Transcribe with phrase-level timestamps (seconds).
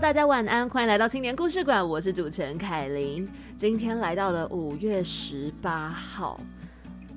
[0.00, 3.28] 大家晚安，欢迎来到青年故事馆，我是主持人凯琳。
[3.58, 6.40] 今天来到了五月十八号，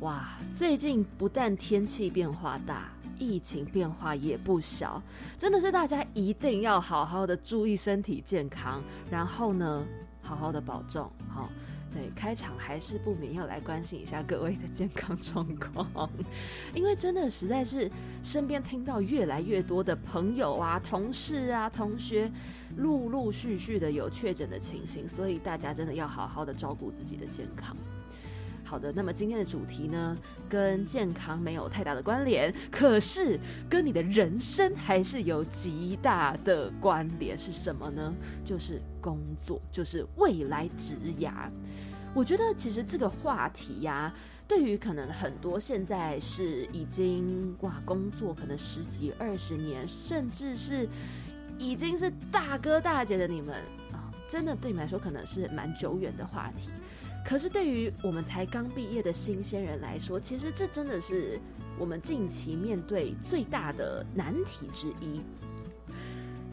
[0.02, 0.38] 哇！
[0.53, 5.02] 最近不但天气变化大，疫情变化也不小，
[5.38, 9.85] 真的是大家一定要好好的注意身体健康，然后呢，
[10.21, 11.49] 好好的保重，好。
[11.93, 16.09] 对，开场还是不免要来关心一下各位的健康状况，
[16.73, 17.89] 因为真的实在是
[18.23, 22.31] 身边听到越来越多的朋友啊、同事啊、同学
[22.77, 27.77] 陆陆续续的有确诊的情形，所以大家真的要好好的照顾自己的健康。
[28.65, 30.17] 好的，那么今天的主题呢，
[30.49, 38.12] 跟健康没有太大的关联，可是跟你的人生还是有极大的关联，是什么呢？
[38.43, 41.51] 就是工作，就是未来职涯。
[42.13, 44.13] 我觉得其实这个话题呀，
[44.47, 50.87] 对于可能很多现在是已经哇工作可能十几二十年，甚至是
[51.57, 53.55] 已经是大哥大姐的你们
[53.91, 56.69] 啊，真的对你们来说可能是蛮久远的话题。
[57.25, 61.39] 可是对于我们才刚毕业的新鲜人来说，其实这真的是
[61.79, 65.22] 我们近期面对最大的难题之一。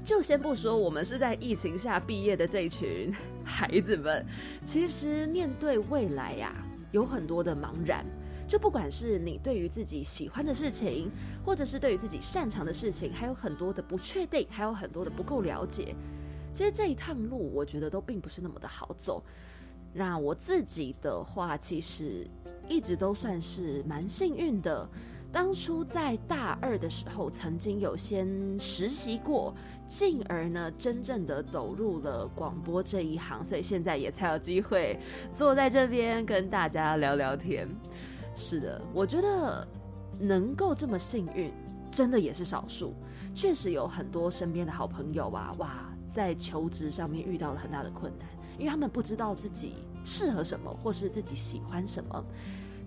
[0.04, 4.24] 就先不说我们是在疫情下毕业的这一群 孩子们，
[4.64, 6.54] 其实面对未来呀，
[6.90, 8.04] 有很多的茫然。
[8.48, 11.08] 就不管是你对于自己喜欢的事情，
[11.44, 15.94] 或者是对于自己擅长的事情，还有很多的不确定，还有很多的不够了解。
[16.52, 19.22] 其实这一趟路，我觉得都并不是那么的好走。
[19.92, 22.26] 那我自己的话，其实
[22.68, 24.88] 一直都算是蛮幸运的。
[25.32, 28.28] 当初在大二的时候，曾经有先
[28.58, 29.54] 实习过，
[29.86, 34.98] 进而呢，真正的走入了广播这一行，所以现在也才有机会
[35.32, 37.68] 坐在这边跟大家聊聊天。
[38.34, 39.66] 是的，我觉得
[40.18, 41.52] 能够这么幸运，
[41.92, 42.94] 真的也是少数。
[43.32, 48.28] 确实有很多身边的好朋友啊，哇，在求职上面遇到了很大的困难，
[48.58, 49.74] 因为他们不知道自己
[50.04, 52.24] 适合什么，或是自己喜欢什么。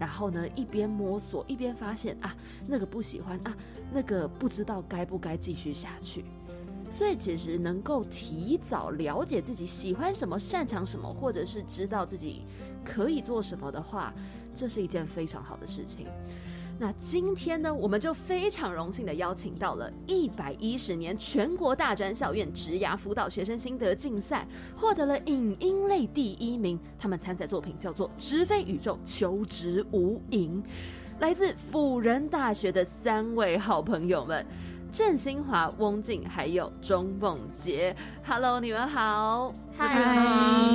[0.03, 2.35] 然后呢，一边摸索一边发现啊，
[2.67, 3.55] 那个不喜欢啊，
[3.93, 6.25] 那个不知道该不该继续下去。
[6.91, 12.41] 所以其实能够提早了解自己喜欢什么、擅长什么，或者是知道自己
[12.83, 14.13] 可以做什么的话，
[14.53, 16.07] 这是一件非常好的事情。
[16.83, 24.45] 那今天呢，我们就非常荣幸的邀请到了一百一十年全国大专校院职涯辅导学生心得竞赛，
[24.75, 26.77] 获得了影音类第一名。
[26.99, 30.61] 他们参赛作品叫做《直飞宇宙求职无影》，
[31.21, 34.45] 来自辅仁大学的三位好朋友们：
[34.91, 37.95] 郑新华、翁静还有钟梦洁。
[38.25, 39.53] Hello，你们好。
[39.77, 39.87] 嗨，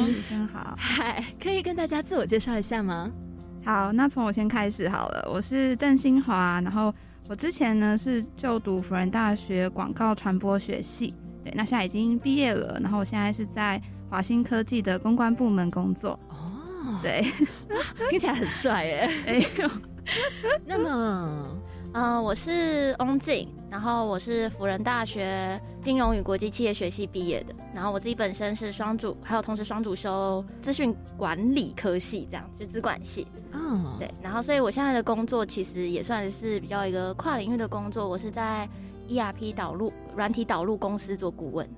[0.06, 0.75] 主持人好。
[0.78, 3.12] 嗨，可以跟大家自我介绍一下吗？
[3.64, 5.28] 好，那从我先开始好了。
[5.30, 6.94] 我是郑新华，然后
[7.28, 11.14] 我之前呢是就读辅仁大学广告传播学系，
[11.44, 12.78] 对，那现在已经毕业了。
[12.80, 16.19] 然后我现在是在华新科技的公关部门工作。
[16.28, 17.30] 哦，对，
[18.08, 19.10] 听起来很帅耶。
[19.26, 19.70] 哎呦，
[20.64, 21.58] 那么。
[22.00, 33.26] 嗯，我是翁静，然后我是辅仁大学金融与国际企业学系毕业的，然后我自己本身是双主，还有同时双主修资讯管理科系，这样就资管系。
[33.50, 38.69] 嗯，对，然后所以我现在的工作其实也算是比较一个跨领域的工作，我是在
[39.08, 41.69] ERP 导入软体导入公司做顾问。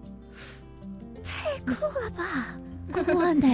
[1.24, 2.58] 太酷了吧！
[2.90, 3.46] 顾问呢？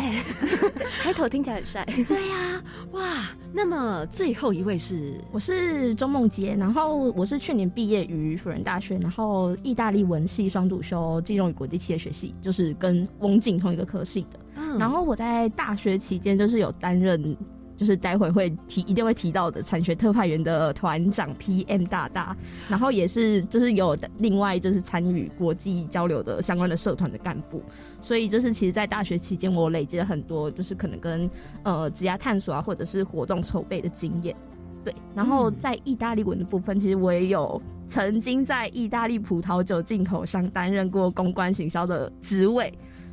[1.02, 1.84] 开头听起来很帅。
[2.08, 3.28] 对呀，哇！
[3.52, 14.38] 那么最后一位是，我是钟梦洁，然后我是去年毕业于辅仁大学，然后意大利文系双主修金融与国际企业学系，就是跟翁静同一个科系的。
[14.56, 17.36] 嗯，然后我在大学期间就是有担任。
[17.76, 22.36] 就是待会会提一定会提到的产学特派员的团长 PM 大大，
[22.68, 27.62] 然后也是就是有另外就是参与国际交流的相关的社团的干部，
[28.00, 31.30] 所以就是其实，在大学期间我累积了很多就是可能跟
[31.62, 34.34] 呃职业探索啊或者是活动筹备的经验，
[34.82, 42.72] 对，然后在意大利文的部分，其实我也有曾经在意大利葡萄酒进口商担任过公关行销的职位，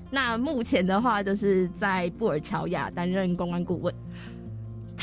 [0.09, 3.93] 那目前的话就是在布尔乔亚担任公关顾问。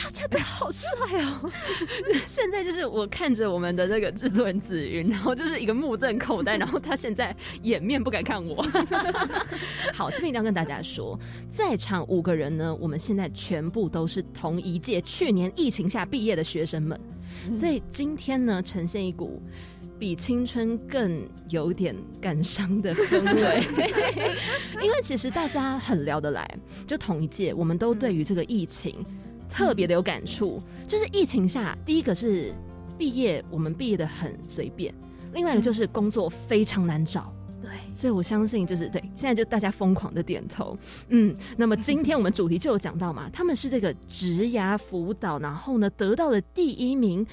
[0.03, 0.89] 大家真的好帅
[1.21, 1.53] 哦！
[2.27, 8.63] 现在就是我看着我们的那个制作人紫云，然后就是一个目瞪口呆，然后他现在掩面不敢看我。
[9.93, 11.19] 好，这边一定要跟大家说，
[11.51, 16.99] 在场五个人呢，我们现在全部都是同一届去年疫情下毕业的学生们，
[17.55, 19.43] 所以今天呢，呈现一股。
[19.99, 23.63] 比青春更有点感伤的氛围，
[24.83, 29.05] 因为其实大家很聊得来，就同一届，我们都对于这个疫情
[29.51, 30.63] 特别的有感触。
[30.87, 32.53] 就是疫情下，第一个是
[32.97, 34.93] 毕业，我们毕业的很随便；，
[35.35, 37.33] 另外一个就是工作非常难找。
[37.63, 40.77] 对，所以我相信就是对，现在就大家疯狂的点头。
[41.09, 47.27] 嗯，那么今天我们主题就有讲到嘛， 他们是这个职涯辅导，然后呢得到了第一名。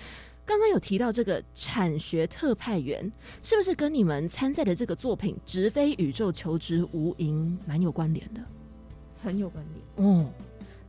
[0.45, 3.11] 刚刚有提到这个产学特派员，
[3.43, 7.17] 是不是跟你们参赛的这个作品《直飞宇宙求职无垠》
[7.65, 8.39] 蛮有关联的？
[9.21, 10.25] 很有关联哦。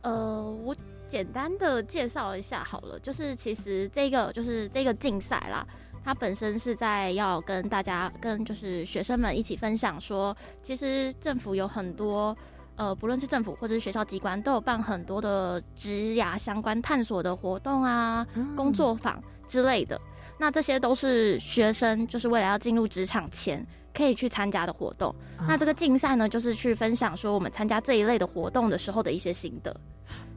[0.01, 0.73] 呃，我
[1.09, 5.65] 简单的介绍一下好了，就是其实这个就是这个竞赛啦，
[6.05, 12.37] 它本身是在要跟大家跟就是学生们一起分享说，其实政府有很多
[12.75, 18.25] 呃，不论是政府或者是学校机关，都有办很多的职涯相关探索的活动啊，
[18.55, 19.21] 工作坊。
[19.49, 19.99] 之类的，
[20.37, 25.13] 那这些都是学生就是为了要进入职场前可以去参加的活动。
[25.47, 29.75] 那这个竞赛呢，就是去分享说我们参加这一类的活动的时候的一些心得。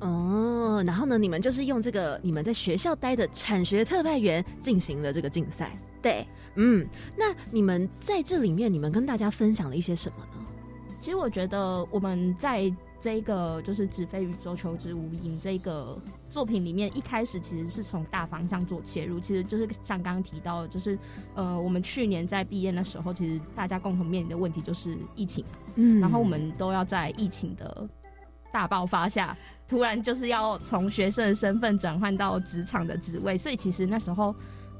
[0.00, 5.78] 哦，然后呢，你们就是用这个你们在学校待的产学特派员进行了这个竞赛。
[6.00, 6.26] 对，
[6.56, 10.46] 嗯，那你们在这里面，你们跟大家分享了一些什么呢？
[10.98, 12.72] 其实我觉得我们在。
[13.02, 15.99] 这个就是《纸飞宇宙求之无影》这个
[16.31, 20.96] 作品里面，一开始其实是从大方向做切入，其实就是像刚刚提到，就是
[21.34, 25.44] 呃，我们去年在毕业的时候，其实大家共同面临的问题就是疫情，
[25.75, 27.88] 嗯，然后我们都要在疫情的
[28.52, 34.32] 大爆发下，突然就是要从学生的身份转换到职场的职位，所以其实那时候。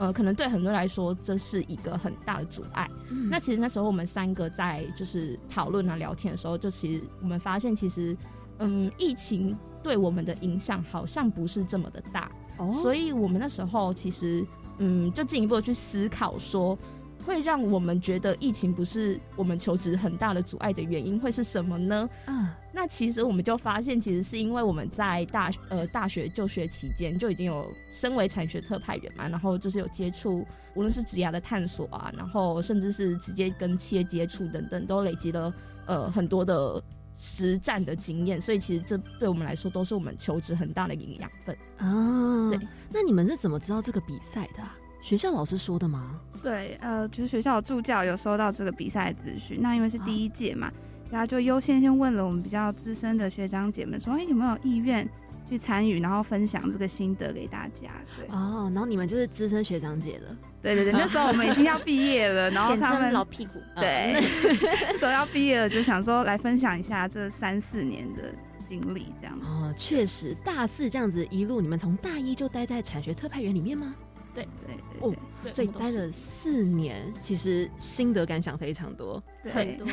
[0.03, 2.91] 呃，可能对很多人来说，这是一个很大的阻碍。
[3.31, 8.17] 那其实那时候我们三个在就是讨论啊、聊天的时候，就其实我们发现，其实
[8.59, 12.29] 嗯，疫情对我们的影响好像不是这么的大。
[12.57, 14.45] 哦，所以我们那时候其实
[14.79, 16.77] 嗯，就进一步去思考说。
[17.25, 22.09] 会让我们觉得疫情不是我们求职很大的阻碍的原因，会是什么呢？
[22.27, 35.55] 嗯，那其实我们就发现，其实是因为我们在大呃大学就学期间就已经有身为产学特派员嘛，然后就是有接触，无论是职涯的探索啊，然后甚至是直接跟企业接触等等，都累积了
[35.87, 36.83] 呃很多的
[37.15, 42.49] 实战的经验，所以其实这对我们来说都是我们求职很大的一个养分啊。
[42.51, 42.59] 对，
[42.91, 44.63] 那你们是怎么知道这个比赛的？
[45.03, 46.19] 学校老师说的吗？
[46.43, 49.59] 对，呃，就是学校的助教有收到这个比赛资讯。
[49.61, 50.73] 那因为是第一届嘛，
[51.11, 55.07] 大家就优先先问了我们比较资深的学长姐们，说，哎，有没有意愿
[55.49, 57.91] 去参与，然后分享这个心得给大家？
[58.17, 60.37] 对，哦，然后你们就是资深学长姐了。
[60.63, 63.61] 对对对，那时候我们已经要毕业了，然后 他们老屁股。
[63.75, 64.23] 对，
[65.01, 68.33] 说要毕业了，就想说来分享一下这三四年的
[68.69, 69.47] 经历，这样子。
[69.49, 73.95] 哦，确实，大四这样子一路，你们从大一就待在产学特派员里面吗？
[74.35, 75.15] 对对哦，
[75.55, 79.87] 所以待了四年，其实心得感想非常多，很多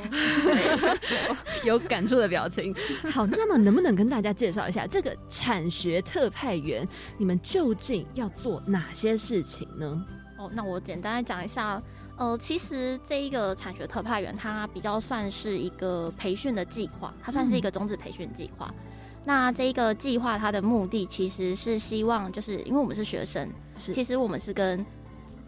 [1.66, 2.74] 有感触的表情。
[3.12, 6.88] 好，那么能不能跟大家介绍一下这个产学特派员，
[7.18, 10.06] 你们究竟要做哪些事情呢？
[10.38, 11.82] 哦，那我简单来讲一下。
[12.18, 18.70] 呃，其实这一个产学特派员，它比较算是一个培训的计划，它算是一个种子培训计划。
[19.30, 24.84] 那这一个计划，它的目的其实是希望，就是因为我们是学生，其实我们是跟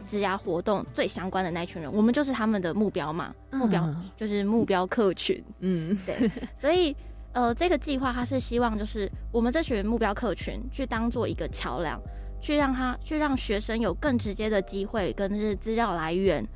[0.05, 6.29] 职涯活动最相关的那群人，我们就是他们的目标嘛，目标就是目标客群，嗯，对。
[6.59, 6.95] 所以，
[7.33, 11.99] 呃，这个计划它是希望，就是我们这群目标客群去当做一个桥梁，
[12.39, 16.47] 去让他去让学生有更直接的机会跟是资料来源。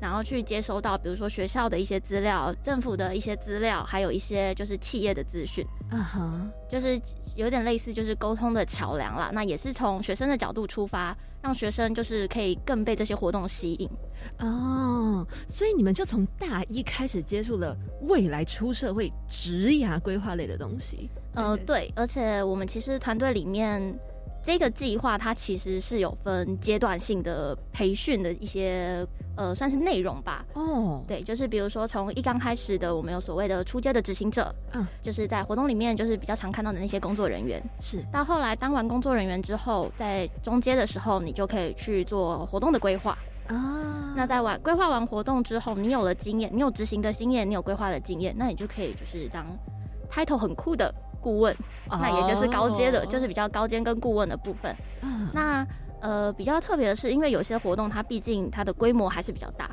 [0.00, 7.00] 然后去接收到，比如说学校的一些资料、政府的一些资料，还有一些就是企业的资讯，嗯哼，就是
[7.36, 9.30] 有点类似就是沟通的桥梁啦。
[9.32, 13.90] 那也是从学生的角度出发，让学生就是可以更被这些活动吸引。
[14.38, 21.08] 哦，所以你们就从大一开始接触了未来出社会职涯规划类的东西。
[21.34, 23.98] 呃，对，而且我们其实团队里面。
[24.44, 30.44] 这个计划它其实是有分阶段性的培训的一些呃，算是内容吧。
[30.54, 37.62] 哦，对，就是比如说从一刚开始的，我们有所谓的出街的执行者，嗯，就是在活动里面就是比较常看到的那些工作人员。
[37.78, 38.02] 是。
[38.12, 43.16] 到后来当完工作人员之后，在中阶的时候，你就可以去做活动的规划。
[43.48, 44.14] 啊。
[44.16, 49.46] 那在完规划完活动之后，你有了经验，你有执行的经验，你有规划的经验，那你就可以就是当
[50.10, 51.56] title 很酷的顾问。
[51.90, 54.74] 那也就是高阶的，就是比较高阶跟顾问的部分。
[55.32, 55.66] 那
[56.00, 59.70] 呃比较特别的是，因为有些活动它毕竟它的规模还是比较大。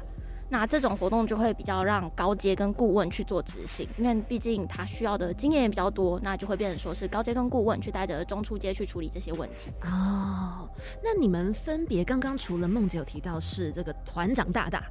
[0.48, 9.72] 那这种活动就会比较让高阶跟顾问去做执行，因为毕竟他需要的经验也比较多，那就会变成说是高阶跟顾问去带着中初阶去处理这些问题。
[9.82, 10.70] 哦，
[11.04, 14.84] 那你们分别刚刚除了梦姐有提到是这个团长大大，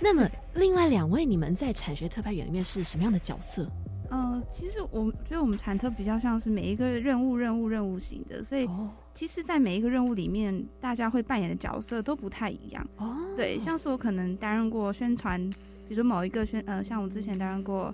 [0.00, 3.68] 那么 另外两位你们在产学特派员里面是什么样的角色？
[4.14, 8.68] 呃，其实我觉得我们产特比较像是每一个任务、任务、任务型的，所以
[9.12, 12.86] 其实，在每一个任务里面，大家会扮演的角色都不太一样。
[12.98, 17.92] 哦，对，像是我可能担任过宣传，比如说某一个宣，呃，像我之前担任过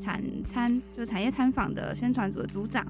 [0.00, 2.86] 产参，就是产业参访的宣传组的组长，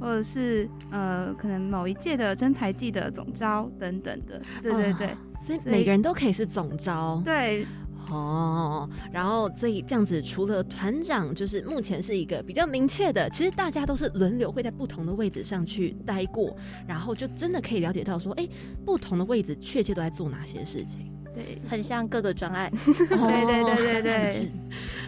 [0.00, 4.40] 或者是呃，可能某一届的真才季的总招等等的。
[4.62, 7.20] 对对对，所以每个人都可以是总招。
[7.22, 7.66] 对。
[8.10, 18.48] 哦，然后所以这样子，除了团长，就是目前是一个比较明确的，其实大家都是轮流会在不同的位置上去待过，然后就真的可以了解到说，哎，
[18.84, 24.52] 不同的位置确切都在做哪些事情，对，很像各个专案， 对对对对对。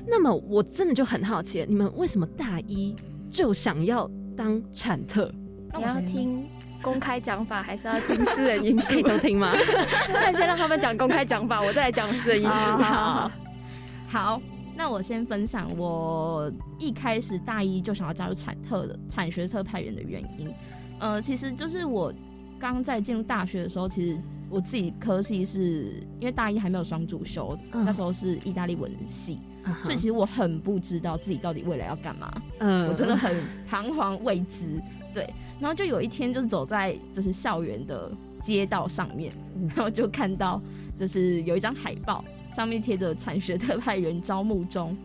[0.07, 2.97] 那么我真的就很好奇，你们为什么大一
[3.31, 5.33] 就想要当产特？
[5.77, 6.47] 你要听。
[6.83, 8.87] 公开讲法还是要听私人因素？
[8.95, 9.53] 可以都听吗？
[10.13, 12.55] 那先让他们讲公开讲法，我再来讲私人因素。
[12.55, 13.31] 好，
[14.09, 14.43] 好，
[14.77, 20.53] 那我先分享我一开始大一就想要加入产特的产学特派员的原因。
[21.01, 22.13] 呃，其实就是我
[22.59, 24.19] 刚在进入大学的时候，其实
[24.49, 29.41] 我自己科系是因为大一还没有双主修，那时候是意大利文系，
[29.83, 32.33] 所以其实我很不知道自己到底未来要干嘛。
[32.61, 34.81] 嗯，我真的很彷徨未知。
[35.15, 38.11] 对，然后就有一天，就是走在就是校园的
[38.41, 39.33] 街道上面，
[39.75, 40.61] 然后就看到
[40.97, 44.97] 就是有一张海报，上面贴着产学特派员招募中，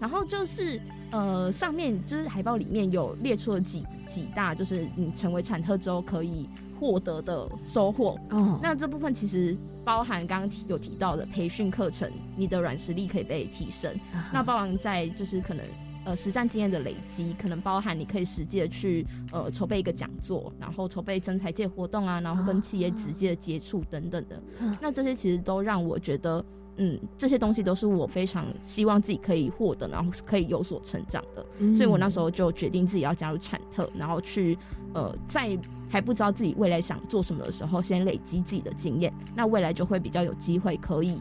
[0.00, 8.18] 然后就是呃上面就是海报里面有列出了几几大，就是你成为产特之后可以获得的收获。
[8.30, 13.94] 哦，那这部分其实包含刚刚提有提到的培训课程，你的软实力可以被提升，
[14.32, 15.64] 那包含在就是可能。
[16.04, 24.42] 呃，实战经验的累积，可能包含你可以实际的去呃筹备一个讲座，然后筹备征才界活动啊，然后跟企业直接的接触等等的。
[24.80, 26.44] 那这些其实都让我觉得，
[26.76, 31.74] 嗯，这些东西都是我非常希望自己可以获得，然后可以有所成长的。
[31.74, 34.58] 所以我那时候就决定自己要加入产特，然后去
[34.94, 35.56] 呃在
[35.88, 41.20] 还不知道自己未来想做什么的时候，先累积自己的经验，那未来就会比较有机会可以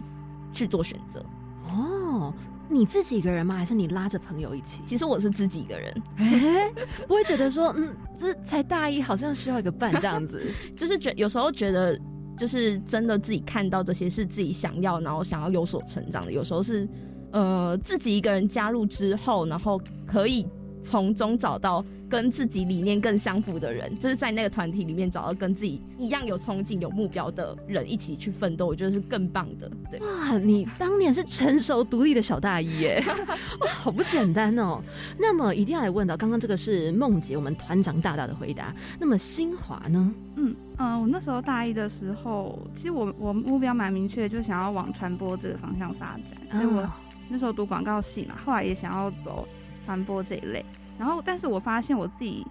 [0.52, 1.24] 去做选择。
[1.70, 2.34] 哦。
[2.72, 3.56] 你自己一个人吗？
[3.56, 4.82] 还是你拉着朋友一起？
[4.86, 5.94] 其实我是自己一个人，
[7.08, 10.42] 不会觉得说，嗯，这才大一，好像需要一个伴这样子。
[10.76, 12.00] 就是觉有时候觉得，
[12.38, 16.32] 就是真的自己看到这些是自己想要，然后想要有所成长的。
[16.32, 16.88] 有时候是，
[17.32, 20.48] 呃，自己一个人加入之后，然后可以
[20.82, 21.84] 从中找到。
[22.12, 29.72] 跟自己理念更相符的人，就是在那个团体里面找到跟自己一样有憧憬、有目标的人，一起去奋斗，我觉得是更棒的。
[29.90, 33.02] 对，哇，你当年是成熟独立的小大一耶，
[33.64, 34.82] 哇，好不简单哦。
[35.18, 38.76] 那么一定要来问到，刚刚这个是梦姐，我们团长大大的回答。
[39.00, 40.14] 那么新华呢？
[40.36, 46.38] 嗯嗯，我那时候大一的时候，其实我我目标蛮明确，就想要往传播这个方向发展。
[46.52, 46.86] 所以我
[47.30, 49.48] 那时候读广告系嘛，后来也想要走
[49.86, 50.66] 传播这一类。
[51.00, 52.46] 然后，但是我发现我自己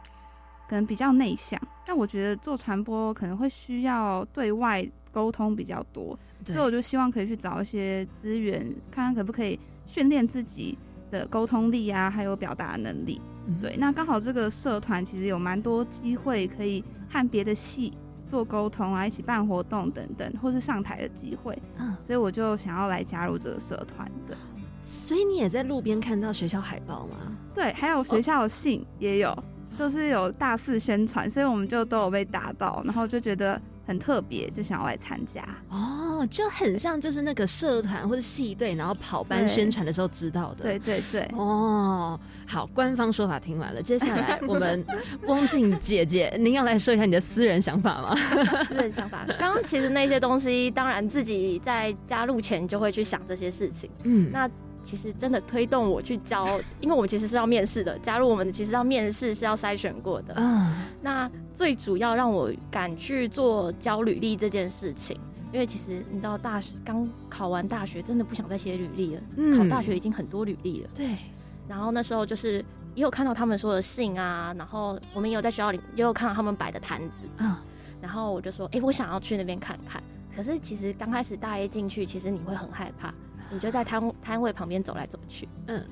[0.69, 8.61] 可能比较内向，但我觉得做传播可能会需要对外沟通比较多，所以我就希望可以去找一些资源，
[8.91, 10.77] 看看可不可以训练自己
[11.11, 13.21] 的沟通力啊，还有表达能力。
[13.61, 17.93] 对，那刚好这个社团其实有蛮多机会可以和别的系
[18.29, 21.57] 做沟通啊，一起办活动等等，或是上台的机会。
[21.79, 24.37] 嗯，所以我就想要来加入这个社团的。
[24.83, 27.17] 所以你也在路边看到学校海报吗？
[27.55, 29.37] 对，还有学校的信也有，
[29.77, 35.43] 都是有大肆宣传，所以我们就都有被打到，然后就觉得很特别，就想要来参加。
[35.69, 40.63] 哦，就很像就是那个社团或者系队，然后跑班宣传的时候知道的。
[40.63, 41.29] 对对对。
[41.33, 44.85] 哦，好，官方说法听完了，接下来我们
[45.27, 48.15] 汪静姐姐，您要来说一下你的私人想法吗？
[48.69, 53.91] 私人想法，刚刚其实那些东西，当然自己在加入前就会去想这些事情。
[54.05, 54.49] 嗯，那。
[54.83, 57.99] 其实真的推动我去教， 因为我们其实是要面试的。
[58.01, 60.35] 加入我们其实要面试是要筛选过的。
[60.37, 65.19] 嗯，那最主要让我敢去做教履历这件事情，
[65.53, 69.23] 因为其实你知道，大学刚考完大学，真的不想再写履历了。
[69.37, 70.91] 嗯，考大学已经很多履历了。
[70.95, 71.17] 对。
[71.69, 77.29] 然后那时候就是也有看到他们说的信啊，然后我们也有在学校里也有看到他们摆的摊子。
[77.39, 77.55] 嗯。
[78.01, 80.03] 然后我就说，哎，我想要去那边看看。
[80.35, 83.13] 可是其实刚开始大一进去，其实你会很害怕。
[83.51, 85.85] 你就在摊摊位旁边走来走去，嗯，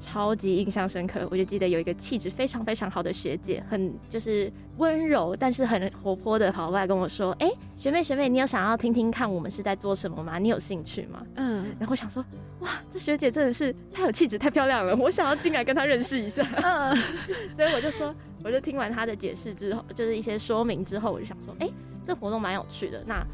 [0.00, 1.26] 超级印象深刻。
[1.30, 10.38] 我就记得有一个气质非常非常好的学姐，很就是温柔，但是很活泼的跑过来跟我说：“哎，学妹学妹，你有想要听听看我们是在做什么吗？
[10.38, 12.24] 你有兴趣吗？”嗯，然后我想说，
[12.60, 16.46] 哇，这学姐真的是太有气质，太漂亮了，我想要进来跟她认识一下。
[16.62, 16.96] 嗯，
[17.56, 21.70] 所以我就说，我就听完她的解释之后，就是一些说明之后，我就想说，哎，
[22.04, 23.04] 这活动蛮有趣的。
[23.06, 23.24] 那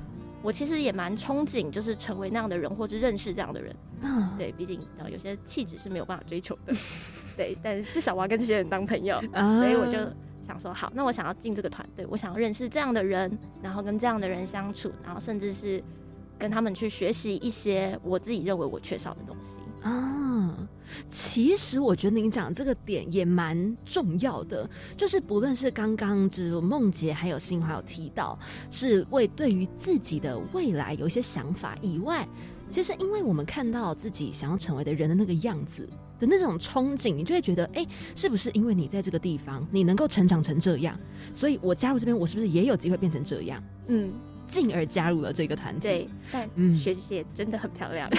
[0.42, 3.75] 我其实也蛮憧憬，就是成为那样的人，或是认识这样的人。
[4.02, 6.73] 嗯，对，毕竟然后有些气质是没有办法追求的。
[7.37, 9.99] 对，但是至少我要跟这些人当朋友，所以我就
[10.47, 15.83] 想说，好，那我想要进这个团队，我想要认识这样的人，然后跟这样的人相处，然后甚至是
[16.38, 19.57] 跟他们去学习一些我自己认为我缺少的东西。
[19.82, 20.68] 啊，
[21.08, 28.38] 其实我觉得您讲这个点也蛮重要的，就是不论是刚刚就是梦洁还有新华有提到，
[28.70, 32.26] 是为对于自己的未来有一些想法以外，
[32.70, 40.99] 其实因为我们看到自己想要成为的人的那个样子的那种憧憬，你就会觉得，哎，是不是因为你在这个地方你能够成长成这样，
[41.32, 43.62] 所以我加入这边，我是不是也有机会变成这样？
[43.87, 44.12] 嗯。
[44.48, 45.80] 进而加入了这个团体。
[45.80, 48.10] 对，但学姐真的很漂亮。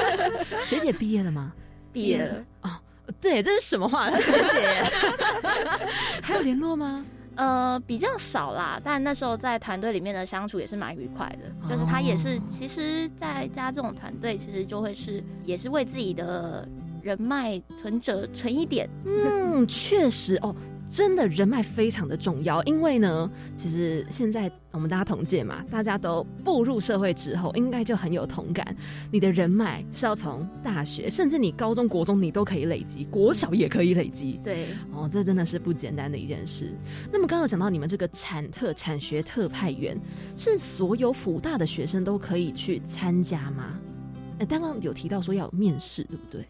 [0.64, 1.52] 学姐毕业了吗？
[1.92, 2.44] 毕业了。
[2.62, 2.70] 哦，
[3.20, 4.10] 对，这是什么话？
[4.18, 4.82] 学姐
[6.22, 7.04] 还有联络吗？
[7.36, 8.80] 呃，比较少啦。
[8.82, 11.68] 但那时候在团队里面的相处也是蛮愉快的。
[11.68, 16.66] 就是他也是，其实，在加这种团队，其实就会是也是为自己的
[17.02, 18.88] 人脉存折存一点。
[19.04, 20.56] 嗯，确实哦。
[20.96, 28.74] 真的人脉非常的重要，因为呢，其实现在我们大家同届嘛，大家都步入社会之后，应该就很有同感。
[29.12, 34.40] 你的人脉是要从大学，甚至你高中国中你都可以累积，国小也可以累积。
[34.42, 36.72] 对，哦，这真的是不简单的一件事。
[37.12, 40.00] 那么刚刚讲到你们这个产特产学特派员，
[40.34, 43.78] 是所有辅大的学生都可以去参加吗？
[44.38, 46.46] 哎，刚刚有提到说要面试，对不对？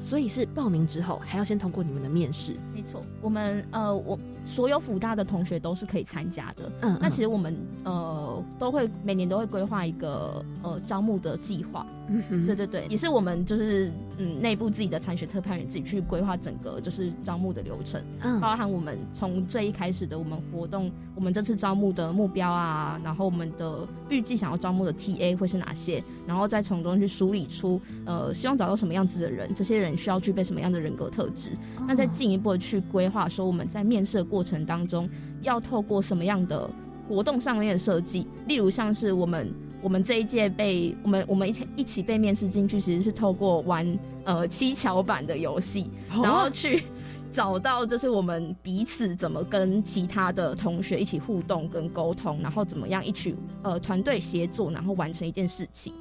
[0.00, 3.02] 所以是报名之后还要先通过你们的面试，没错。
[3.20, 6.72] 我们呃，我所有辅大的同学都是可以参加的。
[6.80, 11.86] 嗯，那其实我们呃都会每年都会规划一个呃招募的计划。
[12.10, 31.50] 嗯哼，对对对，也是我们就是嗯内部自己的参学特派员自己去规划整个就是招募的流程，嗯，包含我们从最一开始的我们活动，我们这次招募的目标啊，然后我们的预计想要招募的 TA 会是哪些，然后再从中去梳理出呃希望找到什么样子的人，这些人需要具备什么样的人格特质，
[31.86, 35.08] 那再进一步的去规划说我们在面试过程当中
[35.42, 36.68] 要透过什么样的
[37.08, 39.52] 活动上面的设计，例如像是我们。
[39.80, 43.86] 我们这一届被我们我们一起一起被面试进去，其实是透过玩
[44.24, 45.88] 呃七巧板的游戏，
[46.20, 46.82] 然后去
[47.30, 55.92] 找到就是我们彼此怎么跟其他的同学一起互动跟沟通，然后怎么样一起呃团队协作，然后完成一件事情。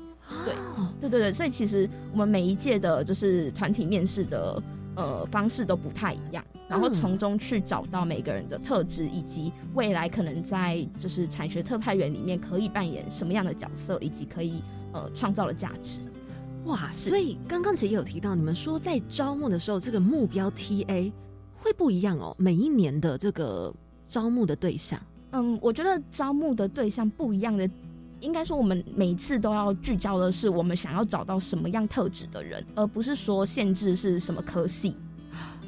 [0.43, 0.56] 对，
[1.00, 4.60] 对对对，所以其实我们每一届的就是团体面试的。
[4.97, 15.99] 呃，方式都不太一样，然后从中去找到每个人的特质，以及未来可能在就是产学特派员里面可以扮演什么样的角色，以及可以呃创造的价值。
[16.65, 21.12] 哇，所以刚刚其实也有提到，你们说在招募的时候，这个目标 TA
[21.60, 23.71] 会不一样哦，每一年的这个
[24.07, 24.99] 招募的对象。
[25.31, 27.69] 嗯，我觉得招募的对象不一样的。
[28.19, 34.95] 应该说，我们每次都要聚焦的是我们想要找到什么样特质的人，而不是说限制是什么科系。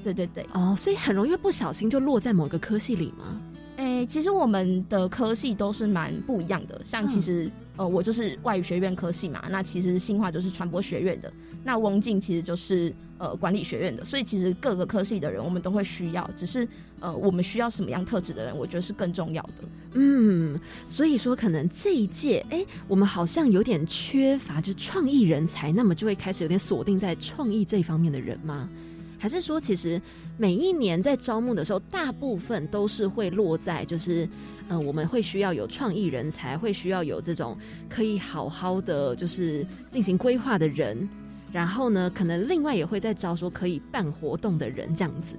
[0.03, 3.41] 对对对，哦，所以很容易不小心就落在某个科系里吗？
[3.77, 6.81] 诶，其实我们的科系都是蛮不一样的。
[6.83, 11.31] 像其实，呃，我就是外语学院科系嘛，那其实新华就是传播学院的。
[11.63, 16.67] 那翁静其实就是呃管理学院的，所以其实各个科系的人我们都会需要，只是
[16.99, 19.63] 呃我们需要什么样特质的人，我觉得是更重要的。
[19.93, 28.69] 嗯，所以说可能这一届，哎，我们好像有点缺乏就创意人才，那么就会开始有点锁定在创意这方面的人吗？
[29.17, 30.01] 还是说其实
[30.38, 34.27] 每一年在招募的时候，大部分都是会落在就是
[34.69, 37.57] 嗯我们会需要有创意人才，会需要有这种
[37.89, 41.07] 可以好好的就是进行规划的人。
[41.51, 45.35] 然后呢，可能另外也会在招说可以办活动的人这样子。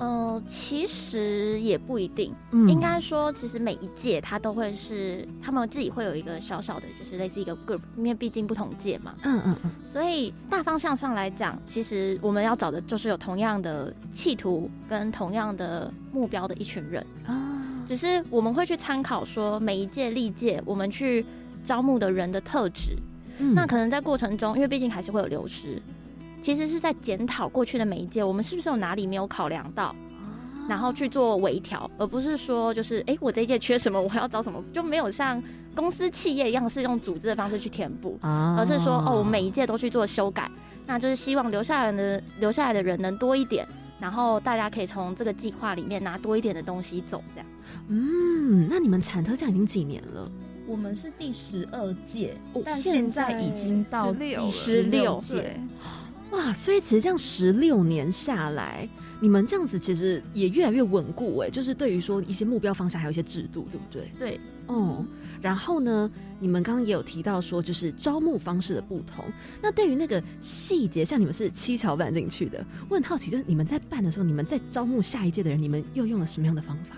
[0.00, 2.32] 呃，其实也不一定，
[2.66, 9.14] 应该说，其实每一届他都会是他们自己会有一个小小的，就是类似一个 group，因为毕竟不同届嘛。
[9.22, 9.70] 嗯嗯嗯。
[9.84, 17.62] 所以大方向上来讲，其实我们要找的就是有同样的企图跟同样的目标的一群人啊。
[17.86, 21.26] 只是我们会去参考说每一届历届我们去
[21.62, 22.96] 招募的人的特质。
[23.54, 25.80] 那可能在过程中，因为毕竟还是会有流失，
[26.42, 29.94] 其实是在检讨过去的每一届，我们是不是有哪里没有考量到，
[30.68, 35.42] 然后去做微调，而不是说就是哎，我这一届缺什么，我要找什么，就没有像
[35.74, 40.50] 公司企业一样是用组织的方式去填补，而是说哦，我每一届都去做修改，
[40.86, 43.66] 那就是希望留下来的留下来的人能多一点，
[43.98, 47.46] 然后大家可以从这个计划里面拿多一点的东西走，这样。
[47.88, 50.30] 嗯，那你们产特奖已经几年了？
[50.66, 55.60] 我们是第十二届，但现现在已经到第十六届。
[56.30, 58.88] 哇，所以其实这样十六年下来，
[59.20, 64.10] 你们这样子其实也越来越稳固哎，就是对于说一些目标方向还有一些制度，对不对？
[64.18, 65.04] 对，哦。
[65.42, 69.24] 然后呢，你们刚刚也有提到说，就是招募方式的不同。
[69.62, 76.96] 那对于那个细节，像你们是七巧板进去的，我很好奇，就是你们在办的时候，你们在招募下一届的人，你们又用了什么样的方法？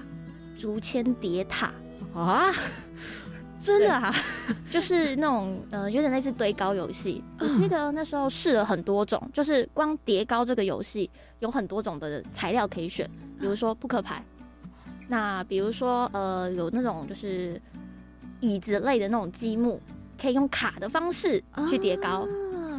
[0.59, 1.73] 竹签叠塔
[2.15, 2.53] 啊？
[3.63, 4.15] 真的啊？
[4.71, 7.23] 就是那种呃，有点类似堆高游戏。
[7.39, 14.25] 我记得那时候试了很多种，就是光叠高这个游戏有很多种的材料可以选，比如说扑克牌，
[15.09, 17.61] 那比如说呃，有那种就是。
[18.45, 19.81] 椅子类的那种积木，
[20.21, 22.27] 可以用卡的方式去叠高，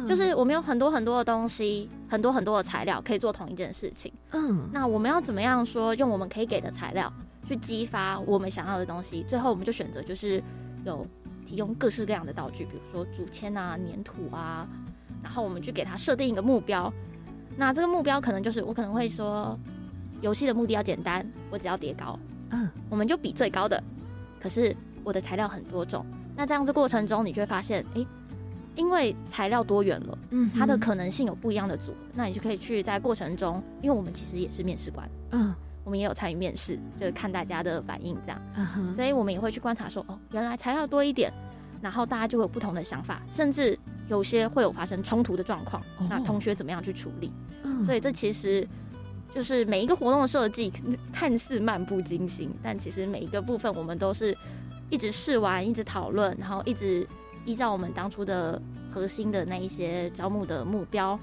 [0.06, 4.12] 就是我们有很多很多的东西，很多很多的材料可以做同一件事情。
[4.32, 7.10] 嗯，那我们要怎么样说用我们可以给的材料
[7.48, 9.24] 去激发我们想要的东西？
[9.26, 10.42] 最后我们就选择就是
[10.84, 11.06] 有
[11.46, 14.66] 提供各式各样的道具，比如说竹签啊、粘土啊，
[15.22, 16.92] 然后我们去给他设定一个目标。
[17.56, 19.58] 那这个目标可能就是我可能会说，
[20.20, 22.18] 游戏的目的要简单，我只要叠高。
[22.50, 23.82] 嗯，我们就比最高的，
[24.40, 24.76] 可是。
[25.06, 26.02] 我的材料很多种，
[26.34, 28.06] 那这样子过程中，你就会发现，哎，
[28.74, 41.32] 因为材料多元了，嗯，它的可能性有不一样的组合，那你就可以去在过程中，因为我们其实也是面试官，嗯，我们也有参与面试，就是看大家的反应这样，嗯所以我们也会去观察说，哦，原来材料多一点，
[41.80, 47.30] 然后大家就会有不同的想法，甚至有些会有发生冲突的状况，那同学怎么样去处理？
[47.62, 48.66] 嗯，所以这其实
[49.34, 50.72] 就是每一个活动的设计
[51.12, 54.36] 看似漫不经心，但其实每一个部分我们都是。
[54.90, 57.08] 一直试完，一直讨论，然后一直
[57.46, 58.60] 依照我们当初的
[58.92, 61.18] 核心的那一些招募的目标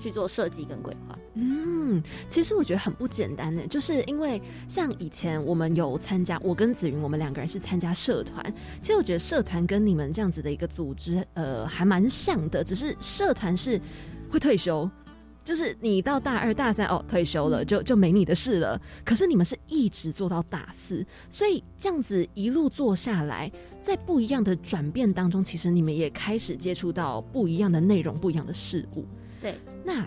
[0.00, 1.18] 去做设计跟规划。
[1.34, 8.44] 嗯，其实我觉得很不简单呢，就是因为像以前我们有参加，我跟子云我们两个人是参加社团。
[8.80, 13.80] 其实我觉得社团跟你们这样子的一个组织，呃，还蛮像的，只是社团是
[14.30, 14.88] 会退休。
[15.44, 23.48] 就是你到大二大三哦退休了就就没你的事了，可是你们是一直做到大四，所以这样子一路做下来，
[23.80, 29.06] 在不一样的转变当中，其实你们也开始接触到不一样的内容、不一样的事物。
[29.46, 30.04] 对，那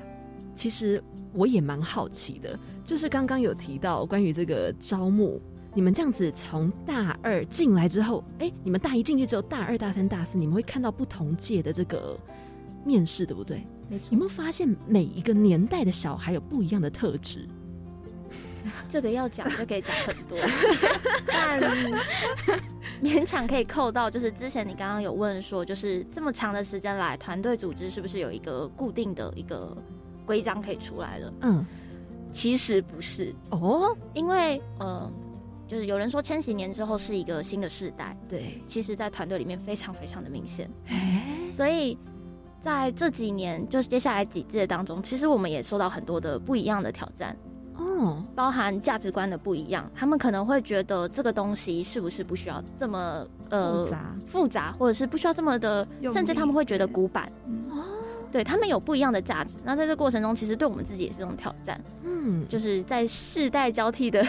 [0.53, 5.41] 其实我也蛮好奇的，就是刚刚有提到关于这个招募，
[5.73, 12.19] 你们这样子从大二进来之后，哎，你们大一进去之后，大二、大三、大四，你们会看到不同届的这个
[12.83, 13.65] 面试，对不对？
[14.09, 17.47] 有没有发现每一个年代的小孩有不一样的特质？
[18.89, 20.37] 这个要讲就可以讲很多，
[21.25, 21.61] 但
[23.03, 29.75] 勉强可以扣到，就是之前你刚刚有问说，就是这么长的时间来，团队组织是不是有一个固定的一个
[30.25, 31.33] 规章可以出来了？
[31.41, 31.65] 嗯，
[32.33, 33.33] 其实不是。
[33.51, 35.11] 哦，因为呃，
[35.67, 40.69] 就是有人说千禧年之后是一个新的世代，对，其实在团队里面非常非常的明显，
[41.51, 41.97] 所以。
[42.61, 47.33] 在这几年，就是接下来几届当中，其实我们也受到很多的不一样的挑战
[47.79, 49.89] 哦，包含价值观的不一样。
[49.95, 57.31] 他们可能会觉得这个东西是不是不需要这么呃复杂，复杂，或者是不需要这么的，甚至他们会觉得古板
[57.71, 57.83] 哦。
[58.31, 59.55] 对他们有不一样的价值。
[59.63, 61.81] 那在这过程中，其实对我们自己也是一种挑战。
[62.03, 64.23] 嗯，就是在世代交替的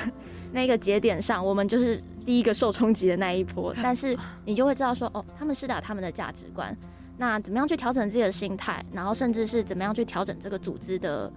[0.52, 3.74] 那个节点上，我们就是第一个受冲击的那一波。
[3.82, 6.74] 但是你就会知道说，哦，他们是打他们的价值观。
[7.18, 11.30] 那怎么样去调整自己的心态，然后甚至是怎么样去调整这个组织的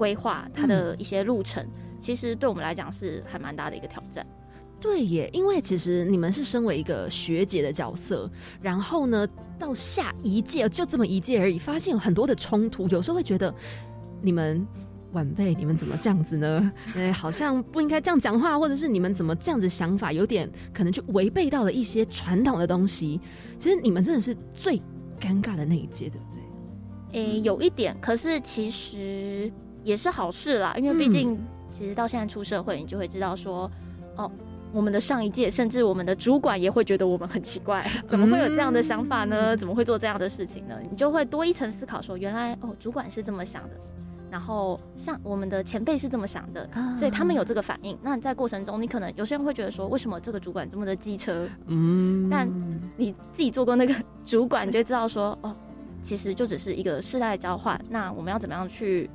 [0.00, 1.62] 规划，它的一些路程，
[2.00, 4.26] 其实对我们来讲是还蛮大的一个挑战。
[4.80, 8.30] 对耶，因为其实你们是身为一个学姐的角色，
[8.62, 13.54] 然后呢，到下一届就这么一届而已，发现有很多的冲突，有时候会觉得
[14.22, 14.66] 你们
[15.12, 16.72] 晚辈，你们怎么这样子呢？
[16.96, 23.20] 哎，好像不应该这样讲话，或者是你们怎么这样子想法，有点可能就违背到了一些传统的东西。
[23.58, 24.80] 其实你们真的是最。
[25.20, 27.20] 尴尬的那一届，对不对？
[27.20, 31.38] 诶，有一点，可是其实也是好事啦，因为毕竟，
[31.70, 33.70] 其实到现在出社会，你就会知道说，
[34.16, 34.30] 哦，
[34.72, 39.56] 我们的上一届，甚至我们的主管也会觉得我们很奇怪，怎么会有这样的想法呢？
[39.56, 40.76] 怎么会做这样的事情呢？
[40.90, 43.76] 你就会多一层思考，说原来哦，主管是这么想的。
[44.30, 47.98] 然后像我们的前辈是这么想的，所以他们有这个反应。
[48.00, 51.48] 那在过程中，你可能有些人会觉得说，为什么这个主管这么的机车？
[51.66, 52.48] 嗯，但
[52.96, 53.92] 你自己做过那个
[54.24, 55.52] 主管，你就知道说，哦，
[56.04, 57.76] 其实就只是一个世代交换。
[57.90, 59.10] 那我们要怎么样去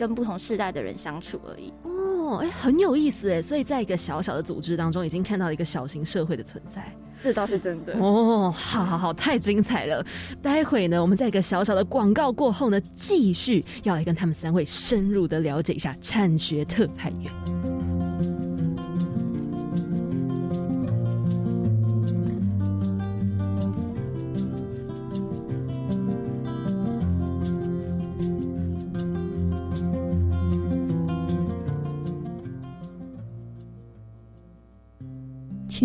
[0.00, 1.70] 跟不同世代的人相处而已。
[1.82, 1.90] 哦，
[2.30, 6.90] 哦，哎，很有意思哎，所以在一个小小的组织当中，已经看到一个小型社会的存在，
[7.22, 8.50] 这倒是真的哦。
[8.50, 10.04] 好好好，太精彩了！
[10.40, 17.79] 待会呢，我们在一个小小的广告过后呢，继续要来跟他们三位深入的了解一下产学特派员。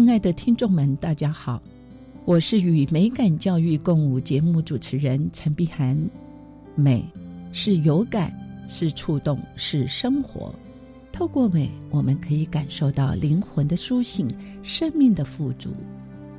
[0.06, 1.60] 亲爱的听众们，大家好，
[2.26, 5.98] 我是与美感教育共舞节目主持人陈碧涵。
[6.76, 7.04] 美
[7.52, 8.32] 是有感，
[8.68, 10.54] 是触动，是生活。
[11.12, 14.30] 透过美，我们可以感受到灵魂的苏醒，
[14.62, 15.72] 生命的富足。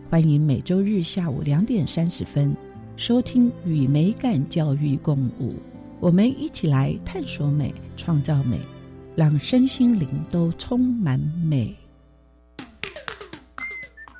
[0.08, 2.56] 欢迎每周日下午两点三十分
[2.96, 5.50] 收听《与美感教育共舞》，
[5.98, 8.60] 我们一起来探索美，创造美，
[9.16, 11.74] 让身心灵都充满美。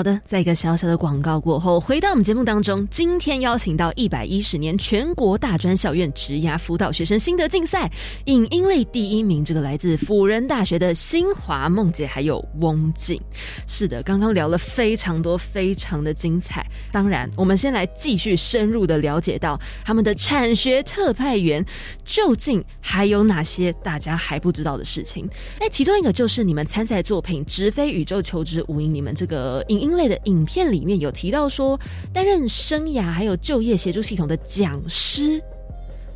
[0.00, 2.88] 好的，在一个小小的广告过后，回到我们节目当中。
[2.90, 7.92] 今天邀请到一百一十年全国大专校院职涯辅导学生心得竞赛
[8.24, 13.20] 影音类第一名，这个来自辅仁大学的新华梦姐还有翁静。
[13.66, 16.66] 是的，刚刚聊了非常多，非常的精彩。
[16.90, 21.62] 当然，我们先来继续深入的了解到他们的产学特派员
[22.06, 25.28] 究竟还有哪些大家还不知道的事情。
[25.58, 29.89] 哎，其中一个就是你们参赛作品《直飞宇宙求职无影》，你们这个影。
[29.89, 31.78] 音类的影片里面有提到说，
[32.12, 35.42] 担任生涯还有就业协助系统的讲师，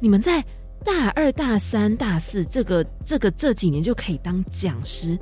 [0.01, 0.45] 你们在
[0.85, 5.19] 大二、大三、大四这个这个这几年就可以当讲师，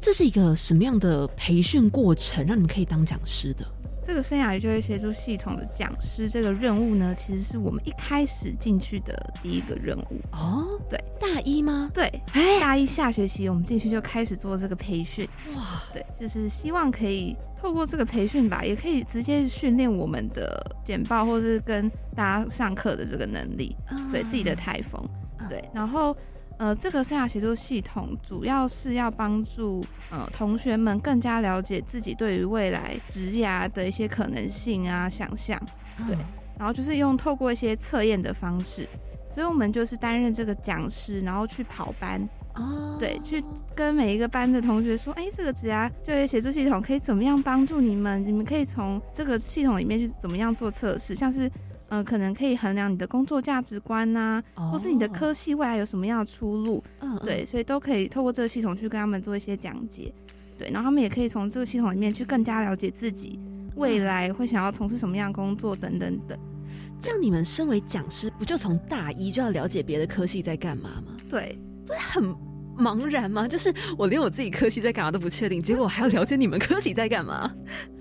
[0.00, 3.66] 这是一个什么样的培训过程，让你们可以当讲师的？
[4.10, 10.76] 这个生涯就业协助系统的讲师这个任务呢，其实是我们一开始进去的第一个任务哦。
[10.90, 11.88] 对，大一吗？
[11.94, 15.28] 对，哎，大一下学期我们进去就开始做这个培训。
[15.54, 23.76] 哇，对，就是希望可以透过这个培训吧，也可以直接训练我们的简报或是跟大家上课的这个能力，
[24.10, 25.00] 对自己的台风。
[25.48, 26.16] 对，然后。
[26.60, 35.58] 呃，这个生涯协助系统主要是要帮助呃同学们更加了解自己对于未来职涯的一些可能性啊想象，
[36.06, 36.14] 对，
[36.58, 38.86] 然后就是用透过一些测验的方式，
[39.34, 43.42] 所以我们就是担任这个讲师，然后去跑班，哦，对，去
[43.74, 48.22] 跟每一个班的同学说，哎，这个职涯就业协助系统可以怎么样帮助你们？
[48.26, 51.50] 你们可以从这个系统里面去怎么样做测试，像是。
[51.90, 60.12] 嗯，可能可以衡量你的工作价值观呐，或是你的科系未来有什么样的出路，嗯，对，所以都可以透过这个系统去跟他们做一些讲解，
[60.58, 63.38] 对，然后他们也可以从这个系统里面去更加了解自己
[63.76, 66.38] 未来会想要从事什么样的工作等等等。
[67.00, 71.16] 这样你们身为讲师，不就从大一就要了解别的科系在干嘛吗？
[71.28, 72.49] 对，不是很。
[72.80, 73.46] 茫然吗？
[73.46, 77.52] 就是我连我自己科系在干嘛都不确定，结果我还要了解你们科系在干嘛。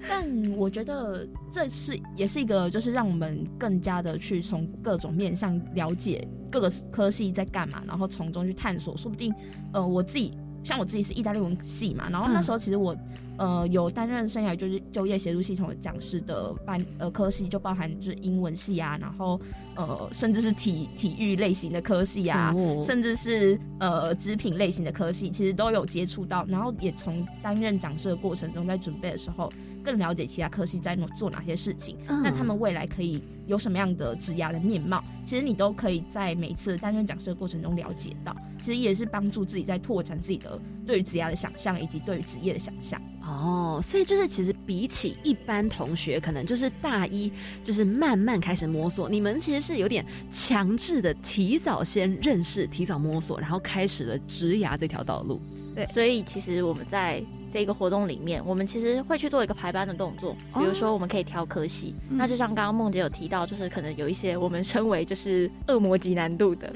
[0.07, 8.95] 但我觉得这是也是一个，就是让我们更加的去从各种面向了解各个科系在干嘛，然后从中去探索。
[8.95, 9.33] 说不定，
[9.73, 12.95] 呃，我自己像我自己是意大利文系嘛，然后那时候其实我。
[13.39, 19.39] 呃，有担任生涯就是就业协助系统的讲师的班呃科系，就包含就是英文系啊，然后
[19.78, 29.49] 呃甚至是体体育类型的科系啊，甚至是呃织品类型的科系，其实都有接触到，然后也从担任讲师的过程中，在准备的时候
[29.86, 43.02] 更了解其他科系在做哪些事情，那他们未来可以有什么样的职涯的面貌，其实你都可以在每次担任讲师的过程中了解到，其实也是帮助自己在拓展自己的对于职涯的想象以及对于职业的想象。
[43.21, 47.32] 哦，所以就是其实比起一般同学，可能就是大一
[47.63, 55.39] 就是慢慢开始摸索，你们其实是有点强制的，提早先认识，提早摸索，然后开始了职涯这条道路。
[55.75, 66.71] 对，所以其实我们在这个活动里面，我们其实会去做一个排班的动作，比如说我们可以挑科系，那就像刚刚梦姐有提到，就是可能有一些我们称为就是恶魔级难度的。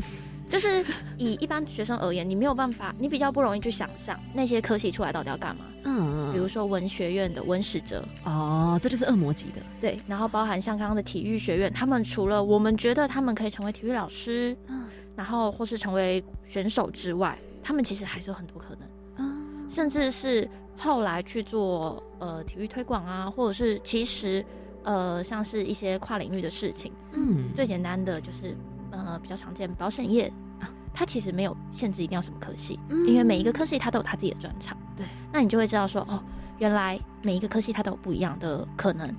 [0.49, 0.85] 就是
[1.17, 5.65] 以一般学生而言，你没有办法，你比较不容易去想象那些科系出来到底要干嘛。
[5.85, 9.61] 嗯，比如说文学院的文史哲，哦，这就是恶魔级的。
[9.81, 18.87] 对，然后包含像刚刚的体育学院，他们除了我们觉得他们可以成为体育老师，嗯，然后或是成为选手之外，他们其实还是有很多可能。
[19.17, 24.45] 嗯，甚至是后来去做呃体育推广啊，或者是其实
[24.83, 26.91] 呃像是一些跨领域的事情。
[27.13, 28.55] 嗯，最简单的就是
[28.91, 30.69] 呃比较常见保险业啊。
[30.93, 34.77] 它其实没有限制一定要什么科系，因为每一个科系它都有它自己的专长。
[34.95, 36.21] 对，那你就会知道说，哦，
[36.59, 39.11] 原来每一个科系它都有不一样的可能。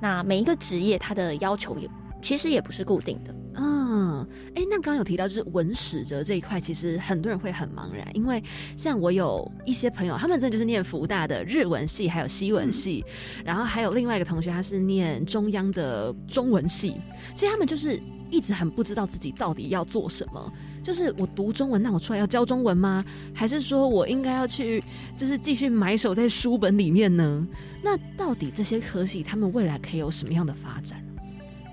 [0.00, 1.88] 那每一个职业它的要求也
[2.22, 3.34] 其实也不是固定的。
[3.58, 8.42] 嗯，哎，那刚刚有提到就是文史哲这一块，其实很多人会很茫然，因为
[8.76, 13.02] 像我有一些朋友，他们真的就是念福大的日文系，还有西文系，
[13.44, 17.00] 然后还有另外一个同学，他是念中央的中文系，
[17.34, 17.98] 其实他们就是
[18.30, 20.52] 一直很不知道自己到底要做什么。
[20.84, 23.04] 就是我读中文，那我出来要教中文吗？
[23.34, 24.84] 还是说我应该要去，
[25.16, 27.44] 就是继续埋首在书本里面呢？
[27.82, 31.02] 那到底这些科系他们未来可以有什么样的发展？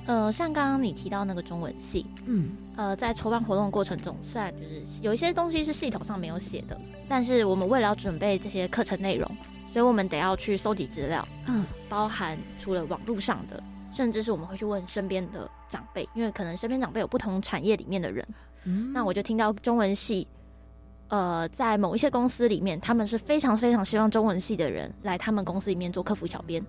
[0.06, 9.30] 呃，像刚刚你提到那个中文系，嗯，呃，在筹办活动的过程中，虽然就是有一些东西是系统上没有写的，但是我们为了要准备这些课程内容，
[9.72, 13.64] 所以我们得要去搜集资料，嗯，包含除了网络上的，
[13.94, 18.28] 甚至是我们会去问身边的长辈，因为可能身边长辈有不同产业里面的人。
[18.66, 18.92] 嗯。
[18.92, 20.28] 那我就听到中文系，
[21.08, 26.62] 呃，在某一些公司里面，他们是非常非常希望中文系的人来他们公司里面做客服小编，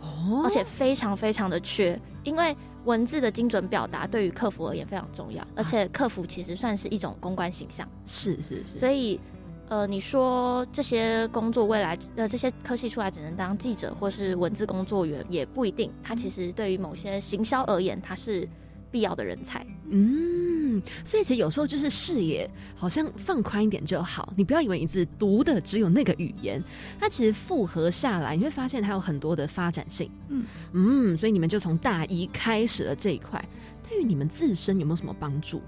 [0.00, 9.20] 哦，而且非常非常的缺，因为文字的精准表达对于客服而言非常重要，而且客服其实算是一种公关形象，是是是，所以
[9.68, 18.48] 呃，你说这些工作未来呃这些科系出来只能当记者或是文字工作员也不一定，它其实对于某些行销而言，它是
[18.90, 20.82] 必要的人才，嗯。
[21.04, 26.62] 所以其实有时候就是视野好像放宽一点就好，你不要以为你只读的只有那个语言，
[26.98, 30.10] 它其实复合下来，你会发现它有很多的发展性。
[30.28, 33.44] 嗯嗯，所以你们就从大一开始了这一块，
[33.86, 35.60] 对于你们自身有没有什么帮助？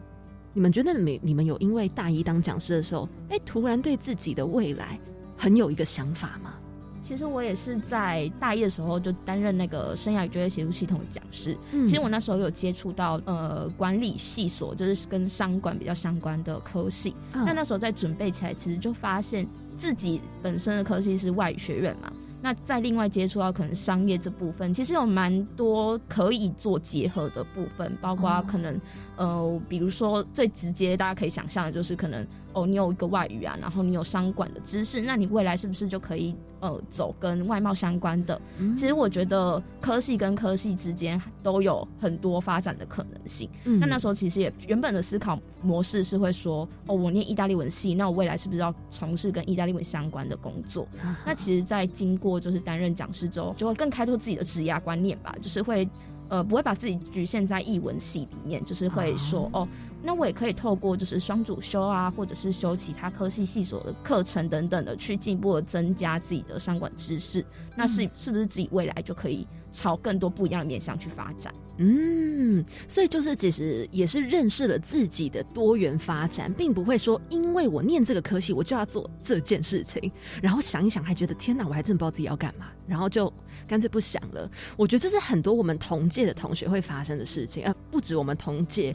[0.55, 1.21] 你们觉得没？
[1.23, 4.99] 你们有因为大一当讲师的时候，哎，突然对自己的未来
[5.37, 6.55] 很有一个想法吗？
[7.03, 11.59] 其实我也是在大一的时候就担任那个生涯与就业协助系统的讲师。
[11.71, 17.15] 其实我那时候有接触到呃管理系所，就是跟商管比较相关的科系。
[17.33, 22.13] 那那时候在准备起来，其实就发现自己本身的科系是外语学院嘛。
[22.45, 28.81] 那在另外接触到可能商业这部分，其实有蛮多可以做结合的部分，包括可能
[29.17, 36.35] 呃，比如说最直接大家可以想象的就是可能哦，你有一个外语啊，然后你有商管的知识，那你未来是不是就可以？
[36.61, 38.41] 呃，走跟外贸相关的，
[38.77, 43.51] 其实我觉得科系跟科系之间都有很多发展的可能性。
[43.65, 50.87] 那那时候其实也原本的思考模式是会说，哦，我念意大利文系，那我未来是不是要从事跟意大利文相关的工作？
[51.27, 55.89] 那其实，在经过就是担任讲师之后，就会更开拓自己的职业观念吧，就是会。
[56.33, 59.69] 呃，不会把自己局限在译文系里面，就是会说哦，
[60.03, 67.45] 那我也可以透过就是双主修啊，或者是修其他科系系所的课程等等的，去进一步的增加自己的商管知识。
[67.77, 71.53] 那是是不是自己未来就可以朝更多不一样的面向去发展？
[71.79, 83.33] 嗯，所以就是其实也是认识了自己的多元发展，并不会说因为我念这个科系我就要做这件事情，然后想一想还觉得天哪，我还真不知道自己要干嘛，然后就
[83.67, 84.49] 干脆不想了。
[84.77, 88.95] 我觉得这是很多我们同届的同学会发生的事情，呃，不止我们同届，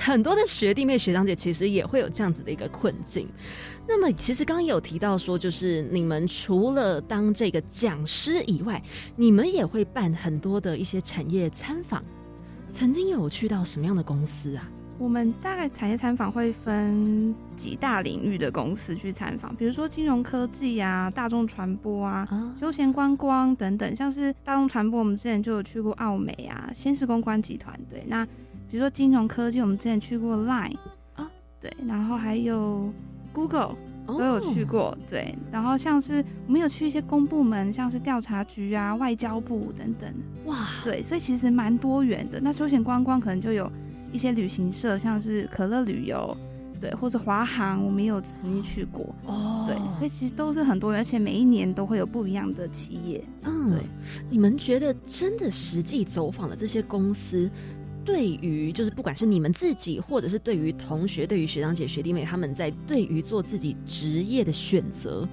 [0.00, 3.28] 很多的学弟妹学长姐其实也会有这样子的一个困境。
[3.86, 8.80] 那么，其实刚刚有提到说，就是你们除了当这个讲师以外，
[9.16, 12.02] 你们也会办很多的一些产业参访。
[12.70, 14.70] 曾经有去到什么样的公司啊？
[14.98, 23.96] 我们大概产业参访会分几大领域的公司去参访，比如说金融科技啊、大众传播啊、休闲观光等等。
[23.96, 28.04] 像是大众传播，我们之前就有去过奥美啊、先是公关集团对。
[28.06, 28.24] 那
[28.72, 30.76] 比如说金融科技，我们之前去过 Line
[31.14, 32.90] 啊，对，然后还有
[33.32, 35.34] Google 都有去过对。
[35.52, 40.10] 然后像是我们有去一些公部门，像是调查局啊、外交部等等。
[40.46, 42.40] 哇，对，所以其实蛮多元的。
[42.40, 43.70] 那休闲观光可能就有。
[44.10, 46.36] 一些旅行社，像是可乐旅游，
[46.78, 49.64] 对，或者华航，我们也有曾经去过哦。
[49.66, 53.24] 对，所以其实都是很多，而且每一年都会有不一样的企业。
[53.44, 53.80] 嗯，对。
[54.28, 57.50] 你们觉得真的实际走访的这些公司，
[58.04, 65.28] 对于就是不管是你们自己，或者是对于同学、对于学长姐、学弟妹，他们在对于做自己职业的选择，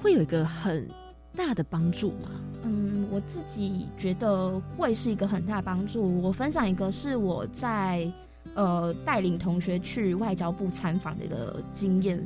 [0.00, 0.86] 会有一个很
[1.34, 2.28] 大的帮助吗？
[2.62, 6.20] 嗯，我自己觉得会是一个很大的帮助。
[6.20, 8.10] 我分享一个是我在
[8.54, 12.22] 呃带领同学去外交部参访的一个经验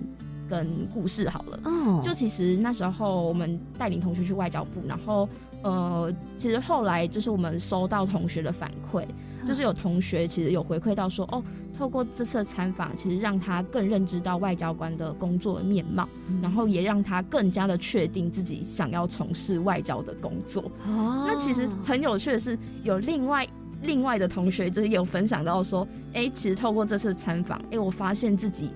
[0.49, 1.61] 跟故事好了。
[1.65, 5.29] 哦，就其实那时候我们带领同学去外交部，然后
[5.63, 9.05] 呃，其实后来就是我们收到同学的反馈，
[9.47, 11.43] 就是有同学其实有回馈到说哦。
[11.77, 16.09] 透过这次参访，其实让他更认知到外交官的工作面貌，
[16.41, 20.63] 然后也让他更加的确定自己想要从事外交的工作。
[20.87, 23.45] 哦，那其实很有趣的是，有另外
[23.83, 28.71] 另外的同学就是有分享到说，哎，其实透过这次参访，哎，我发现自己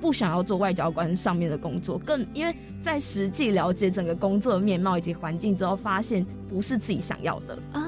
[0.00, 7.86] 不想要做外交官上面的工作，更因为在实际了解整个工作的面貌以及环境之后，发现不是自己想要的啊。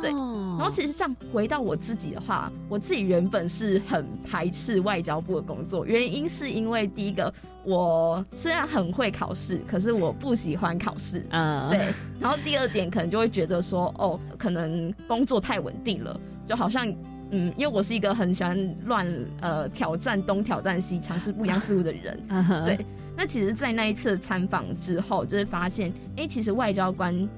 [0.00, 0.10] 对。
[0.10, 7.32] 然后其实像回到我自己的话，我自己原本是很排斥外交部的工作，原因是因为第一个，
[7.64, 11.94] 我虽然很会考试，可是我不喜欢考试，嗯，对。
[12.18, 16.92] 然后第二点可能就会觉得说，哦，可能工作太稳定了，就好像，
[17.30, 19.06] 嗯，因为我是一个很喜欢乱
[19.40, 22.18] 呃挑战东挑战西，尝试不一样事物的人，
[22.64, 22.78] 对。
[23.16, 27.28] 那其实，在那一次参访之后，就是发现，哎，其实外交官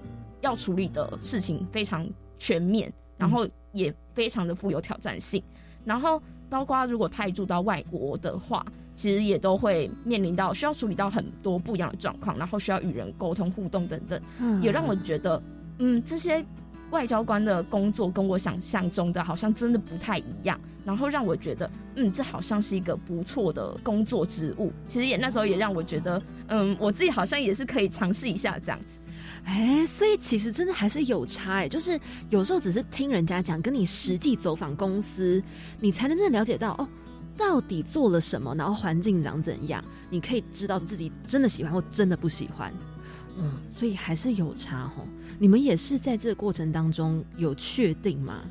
[0.42, 2.06] 要处理的事情非常
[2.38, 2.92] 全面。
[3.18, 5.42] 然后也非常的富有挑战性，
[5.84, 6.18] 然后
[6.48, 8.64] 包括如果派驻到外国的话，
[8.94, 14.18] 其实也都会面临到需要处理到很多不一样的状况，然后需要与人沟通互动等等，
[14.62, 15.42] 也让我觉得，
[15.80, 16.42] 嗯，这些
[16.90, 24.72] 外交官的工作跟我想象中的好像真的不太一样，然后让我觉得，嗯，这好像是一个不错的工作职务。
[24.86, 29.00] 其实也那时候也让我觉得，嗯，我自己好像也是可以尝试一下这样子。
[29.44, 35.42] 哎，所以其实真的还是有差哎，就是有时候只是听人家讲，跟你实际走访公司，
[35.80, 36.86] 你才能真的了解到哦，
[37.38, 42.72] 到底做了什么，然后环境长怎样，你可以知道自己真的喜欢或真的不喜欢。
[43.38, 45.06] 嗯，所以还是有差哦。
[45.40, 48.42] 你们也是在这个过程当中有确定吗？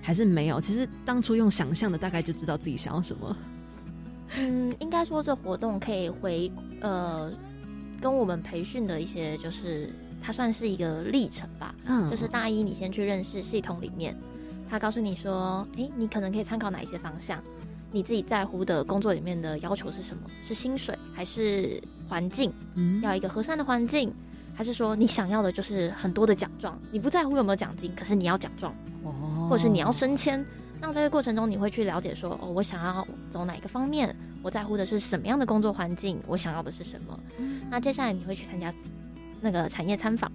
[0.00, 0.58] 还是没有？
[0.58, 3.36] 其实当初用想象的，大概就知道自己想要什么。
[4.34, 7.30] 嗯，应该说这活动可以回呃，
[8.00, 9.90] 跟我们培训的一些就是。
[10.20, 14.14] 它算是一个历程吧，嗯，就是大一你先去认识系统里面，
[14.68, 17.40] 他告诉你说，哎，你可能可以参考哪一些方向，
[17.92, 20.24] 你自己在乎的工作里面的要求是什么？
[20.44, 22.52] 是薪水还是环境？
[22.74, 24.12] 嗯，要一个和善的环境，
[24.58, 26.76] 还是说你想要的就是很多的奖状？
[26.90, 30.44] 你不在乎有没有奖金，可是你要奖状，哦，或者是你要升迁？
[30.80, 34.12] 那在这个过程中，你会去了解说，哦，我想要走哪一个方面？
[34.42, 36.20] 我在乎的是什么样的工作环境？
[36.26, 37.16] 我想要的是什么？
[37.70, 38.74] 那接下来你会去参加。
[39.40, 40.28] 那个产业参访，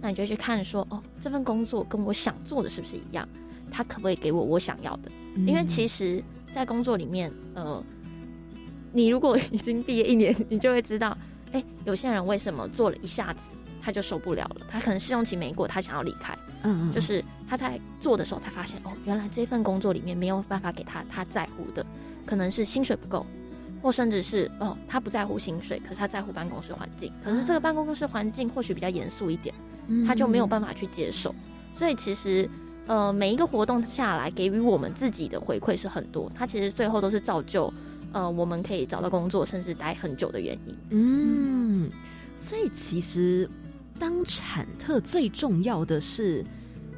[0.00, 3.28] 那你就去看说，哦，这份工作跟我想做的是不是一样？
[3.70, 5.12] 他可不可以给我我想要的？
[5.46, 6.20] 因为其实，
[6.52, 7.80] 在工作里面，呃，
[8.92, 11.16] 你如果已经毕业一年，你就会知道，
[11.52, 13.52] 哎，有些人为什么做了一下子
[13.82, 14.66] 他就受不了了？
[14.70, 16.36] 他可能试用期没过，他想要离开。
[16.62, 21.84] 嗯嗯，就是他在做的时候才发现，哦，原来这份工作里面没有办法给他他在乎的，
[22.26, 23.24] 可能是薪水不够。
[23.80, 27.12] 或甚至是哦，他不在乎薪水，可是他在乎办公室环境。
[27.24, 29.54] 可是这个办公室环境或许比较严肃一点，
[30.04, 31.32] 他就没有办法去接受。
[31.76, 32.50] 所以其实，
[32.88, 36.28] 呃，每一个活动下来，给予我们自己的回馈是很多。
[36.34, 37.72] 他其实最后都是造就，
[38.10, 40.76] 呃，我们可以找到工作，甚至待很久的原因。
[40.90, 41.90] 嗯，
[42.36, 43.48] 所以其实
[43.98, 46.44] 当产特最重要的是，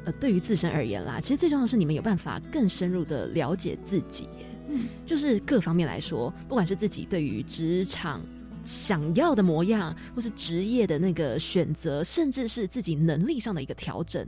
[0.05, 4.27] 呃，对于自身而言啦，其实最重要的是你们有办法更深入的了解自己。
[4.73, 8.21] 嗯就是各方面来说，不管是自己对于职场
[8.63, 14.25] 想要的模样，或是职业的那个选择，甚至是自己能力上的一个调整。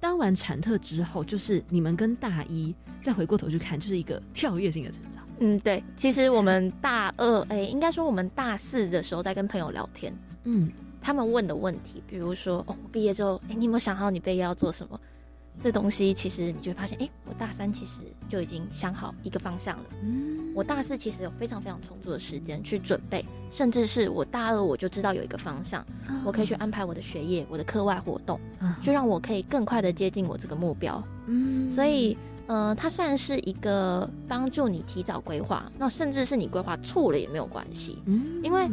[0.00, 5.22] 当完产特之后，就是你们跟大一再回过头去看，就是一个跳跃性的成长。
[5.40, 5.82] 嗯，对。
[5.96, 10.70] 其实我们大二，哎，应该说我们大四的时候在跟朋友聊天，嗯，
[11.02, 14.98] 他们问的问题，比如说，哦，毕业之后，哎，你有没有想好你毕业要做什么？
[15.60, 19.84] 这东西其实你就会发现，哎，我大三其实就已经想好一个方向了。
[20.02, 25.84] 嗯，我大四其实有非常非常充足的时间去准备，甚至是我大二我就知道有一个方向，
[26.24, 28.40] 我可以去安排我的学业、我的课外活动，
[28.82, 31.02] 就让我可以更快的接近我这个目标。
[31.26, 37.98] 嗯，所以，呃，它算是一个帮助你提早规划，那甚至是你规划错了也没有关系。
[38.06, 38.66] 嗯，因为。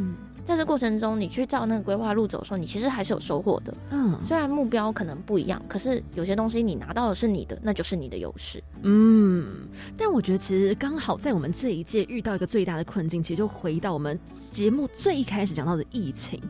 [0.50, 3.72] 在这过程中，你去照那个规划路走的时候，你其实还是有收获的。
[3.90, 8.62] 嗯，虽然目标可能不一样，可是有些东西你拿到的是你的，那就是你的优势。
[8.82, 14.18] 嗯，但我觉得其实刚好在我们这一届遇到一个最大的困境，其实就回到我们
[14.50, 16.42] 节目最一开始讲到的疫情。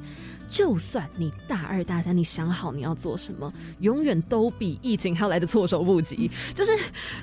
[0.49, 6.29] 就算你大二大三，你想好你要做什么，永远都比疫情还要来的措手不及。
[6.57, 6.73] 就是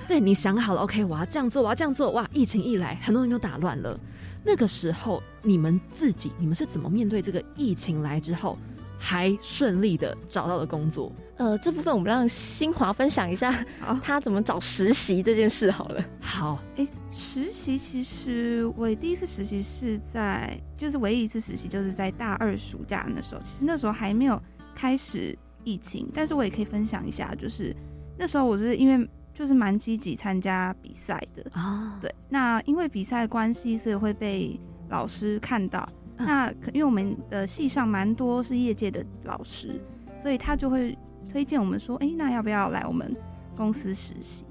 [0.07, 3.99] 对你想好了，OK，我要这样做，我要这样做，哇，疫情一来，很多人都打乱了。
[4.48, 8.58] 那个时候，你们自己，你们是怎么面对这个疫情来之后，
[8.98, 11.12] 还顺利的找到了工作？
[11.36, 13.66] 呃，这部分我们让新华分享一下，
[14.02, 16.02] 他怎么找实习这件事好了。
[16.22, 24.41] 好，哎，实习其实我第一次实习是在，就是唯一一次实习就是在大二暑假那时候，其实那时候还没有
[24.74, 27.76] 开始疫情，但是我也可以分享一下，就是
[28.18, 29.10] 那时候我是因为。
[29.38, 34.59] 就是蛮积极参加比赛的啊，对，那因为比赛的关系，所以会被
[34.89, 35.88] 老师看到。
[36.17, 39.79] 那因为我们的系上蛮多是业界的老师，
[40.23, 40.97] 所以他就会
[41.31, 43.15] 推荐我们说，哎，那要不要来我们
[43.55, 44.43] 公司实习？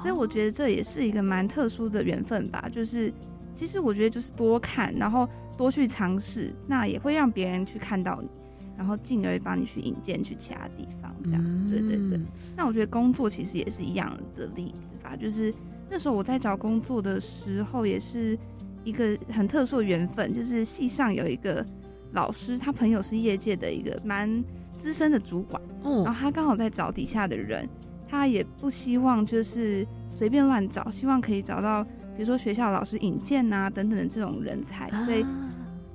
[0.00, 2.68] 所以我觉得这也是一个蛮特殊的缘分吧。
[2.72, 3.14] 就是
[3.54, 8.28] 其实我觉得就是多看，然后多去尝试，那也会让别人去看到你。
[8.76, 12.20] 然后进而帮你去引荐去其他地方，这样，对对对。
[12.56, 15.52] 那我觉得工作其实也是一样的例子吧，就是
[15.88, 18.38] 那时候我在找工作的时候，也是
[18.82, 21.64] 一个很特殊的缘分，就是系上有一个
[22.12, 24.42] 老师，他朋友是业界的一个蛮
[24.78, 27.68] 资深的主管，嗯，然后他刚好在找底下的人，
[28.08, 35.24] 他也不希望就是随便乱找，希望可以找到比如说学校老师引荐啊等等的这种人才，所以。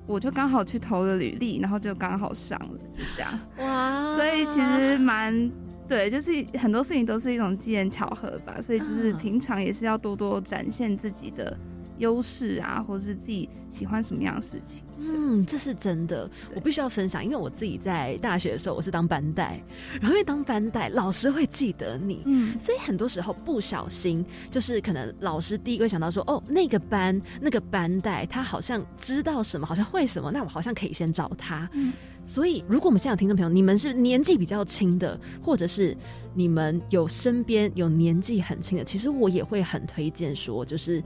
[0.07, 3.39] 我就刚好去投了履历，然后就刚好上了，就这样。
[3.59, 4.15] 哇！
[4.15, 5.51] 所以其实蛮
[5.87, 8.61] 对，就是很多事情都是一种机缘巧合吧。
[8.61, 11.55] 所以就是平常也是要多多展现自己的。
[11.97, 16.29] 优势啊，或者是自己喜欢什么样的事情，嗯，这是真的。
[16.55, 19.61] 我必须要分享，因为我自己在大学的时候，我是当班带，
[19.99, 31.69] 然后因为当班带，老师会记得你，嗯，所以很多时候不小心，就是可能老师第一个想到说，哦，那个班那个班带，他好像知道什么，好像会什么，那我好像可以先找他。
[31.73, 31.93] 嗯，
[32.23, 35.95] 所以如果我们现在有听众朋友，你们是年纪比较轻的，或者是
[36.33, 41.03] 你们有身边有年纪很轻的，其实我也会很推荐说，就是。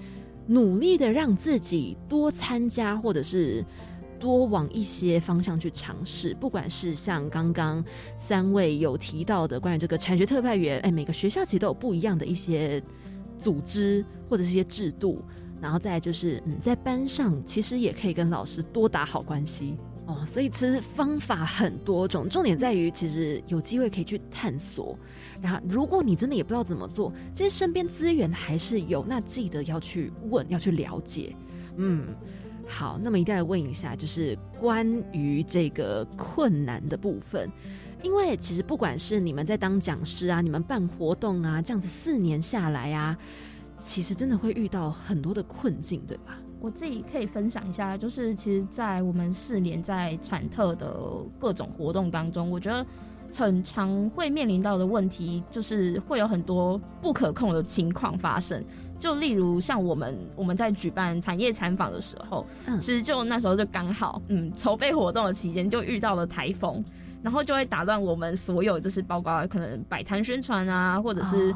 [0.47, 3.63] 努力的让自己多参加，或者是
[4.19, 6.35] 多往一些方向去尝试。
[6.39, 7.83] 不管是像刚刚
[8.17, 12.81] 三位有提到的关于这个产学特派员，哎，每个学校其实都有不一样的一些
[13.39, 15.23] 组织或者是一些制度。
[15.61, 19.75] 然后再就是，嗯，在班上其实也可以跟老师多打好关系
[20.07, 20.25] 哦。
[20.25, 24.97] 所以其实方法很多种，重点在于其实有机会可以去探索。
[25.41, 31.35] 然后，如果你真的也不知道怎么做，其实身边资源还是有，那记得要去问，要去了解。
[31.77, 32.05] 嗯，
[32.67, 37.49] 好，那么一定要问一下，就是关于这个困难的部分，
[38.03, 43.17] 因为其实不管是你们在当讲师啊，你们办活动啊，这样子四年下来啊，
[43.77, 46.37] 其实真的会遇到很多的困境，对吧？
[46.59, 50.95] 我自己可以分享一下，就是其实，在我们四年在产特的
[51.39, 52.85] 各种活动当中，我觉得。
[53.33, 58.63] 很常会面临到的问题，就是会有很多不可控的情况发生。
[58.99, 62.45] 就例如像我们我们在举办产业参访的时候，
[62.79, 66.83] 其实就那时候就刚好，嗯，筹备活动的期间就遇到了台风，
[67.23, 71.51] 然后就会打乱我们所有，就是包括可能摆摊宣传啊，或者是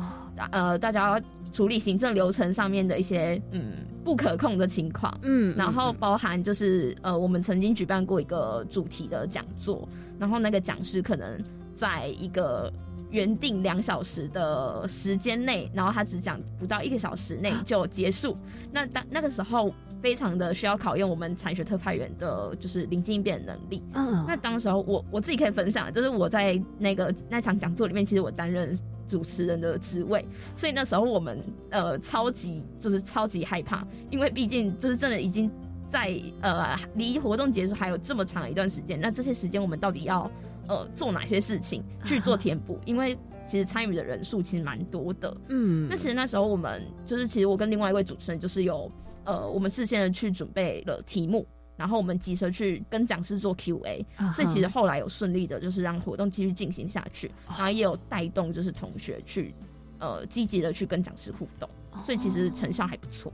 [0.52, 1.22] 呃大家
[1.52, 3.74] 处理行政流程上面的一些嗯
[4.04, 5.16] 不可控的情况。
[5.22, 11.40] 嗯，然后包含就是呃我们曾经举办过一个主题的讲座，然后那个讲师可能。
[11.76, 12.72] 在一个
[13.12, 18.36] 原定两小时的时间内，然后他只讲不到一个小时内就结束。
[18.72, 23.84] 那当那个时候，非常的需要考验我们产学特派员的，就是临机应变的能力。
[23.94, 35.50] 嗯，那当时候我我自己可以分享，就是我在那个那场讲座里面，其实我担任主持人的职位，所以那时候我们呃超级就是超级害怕，因为毕竟就是真的已经
[35.90, 40.30] 在呃离活动结束还有这么长一段时间，那这些时间我们到底要？
[40.68, 42.80] 呃，做哪些事情去做填补？
[42.86, 45.36] 因为其实参与的人数其实蛮多的。
[45.50, 48.92] 嗯，那其实那时候我们就是，其实我跟另外一位主持人就是有
[49.24, 51.46] 呃，我们事先的去准备了题目，
[51.76, 59.54] 然后我们及时去跟讲师做 Q&A，、所以其实后来有顺利的，就是让活动继续进行下去，然后也有带动就是同学去
[60.00, 61.70] 呃积极的去跟讲师互动，
[62.04, 63.32] 所以其实成效还不错。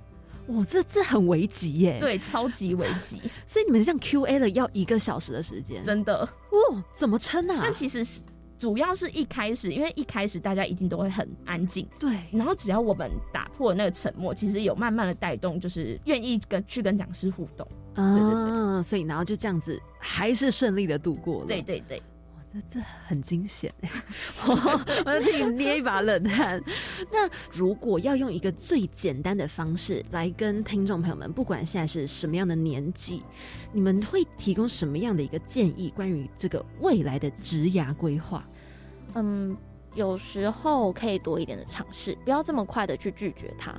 [0.52, 7.60] 哇，这这很危急耶！，对，超级危急， 所以你们这样 Q A 了要一个小时的时间，真的哦，怎么撑啊？
[7.64, 8.22] 但其实是
[8.58, 17.68] 主要是一开始，因为一开始大家一定都会很安静，对，然后只要我们打破那个沉默，其实有慢慢的带动，就是愿意跟去跟讲师互动。
[17.96, 21.48] 啊，对对对，所以然后就这样子，还是顺利的度过了。
[21.48, 22.02] 对对对，
[22.54, 23.74] 这这很惊险
[24.46, 24.54] 我！
[25.06, 26.62] 我替你捏一把冷汗。
[27.10, 33.24] 那如果要用一个最简单的方式来跟听众朋友们，不管现在是什么样的年纪，
[33.72, 38.46] 你们会提供什么样的一个建议，关于这个未来的职涯规划？
[39.14, 39.56] 嗯，
[39.96, 43.74] 有时候可以多一点的尝试，不要这么快的去拒绝它。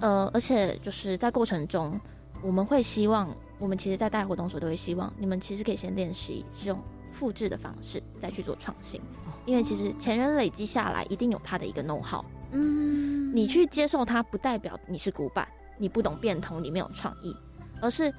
[0.00, 1.98] 呃，而且就是在过程中，
[2.42, 6.82] 我们会希望，我们其实，在带活动的时候都会希望你们其实可以先练习这种
[7.14, 9.00] 复制的方式，再去做创新。
[9.46, 12.24] 因为其实前人累积下来，一定有他的一个 know how。
[12.52, 15.46] 嗯，你去接受它，不代表你是古板，
[15.78, 17.34] 你不懂变通，你没有创意，
[17.80, 18.12] 而是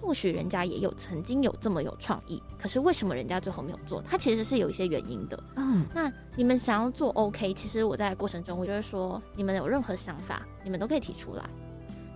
[0.00, 4.02] 或许人家也有曾经有这么有创意，可是为什么人家最后没有做？
[4.08, 5.42] 它其实是有一些原因的。
[5.56, 11.44] 嗯，那你们想要做 OK，其实我在过程中，我就会说，你们有任何想法，你们都可以提出来。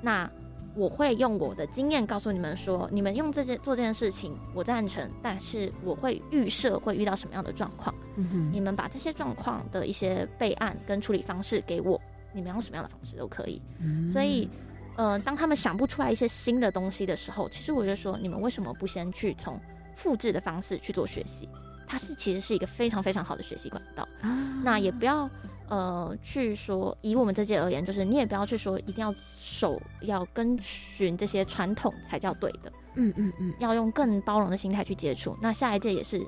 [0.01, 0.31] 那
[0.75, 7.95] 我会用我的经验告诉你们说，你们用这件做这件事情，我赞成，但是我会预设会遇到什么样的状况。
[8.17, 12.01] 嗯，你们把这些状况的一些备案跟处理方式给我，
[12.33, 13.61] 你们用什么样的方式都可以。
[13.81, 14.49] 嗯所以，
[14.97, 19.61] 呃，当他们想不出来一些新的东西的时候，其实我就说，你们为什么不先去从
[19.97, 21.49] 复制的方式去做学习？
[21.87, 24.07] 它是其实是一个非常非常好的学习管道。
[24.21, 25.29] 啊那也不要
[25.69, 35.37] 呃去说，以我们这届而言，就是你也不要去说一定要守要跟循这些传统才叫对的，嗯嗯嗯，要用更包容的心态去接触。
[35.41, 36.25] 那下一届也是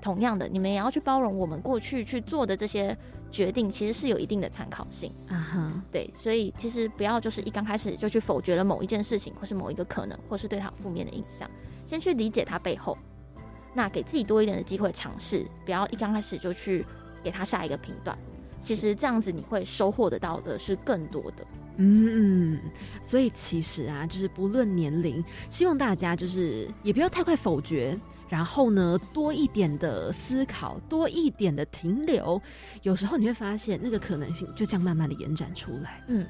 [0.00, 2.96] 同样的，你们也要去包容我们过去去做的这些
[3.30, 5.12] 决定，其实是有一定的参考性。
[5.28, 11.48] 啊哈，对，所以其实不要就是一刚开始就去否决了某一件事情，或是某一个可能，或是对它负面的印象，
[11.84, 12.96] 先去理解它背后，
[13.74, 16.84] 那给自己多一点的机会尝试，不要一刚开始就去
[17.22, 18.18] 给他下一个评断。
[18.62, 21.46] 其实这样子你会收获得到的是更多的。
[21.76, 22.58] 嗯，
[23.02, 27.98] 所以其实啊，就是不论年龄，希望大家就是也不要太快否决，
[28.28, 32.40] 然后呢，多一点的思考，多一点的停留，
[32.82, 36.04] 有时候你会发现那个可能性就这样慢慢的延展出来。
[36.08, 36.26] 嗯，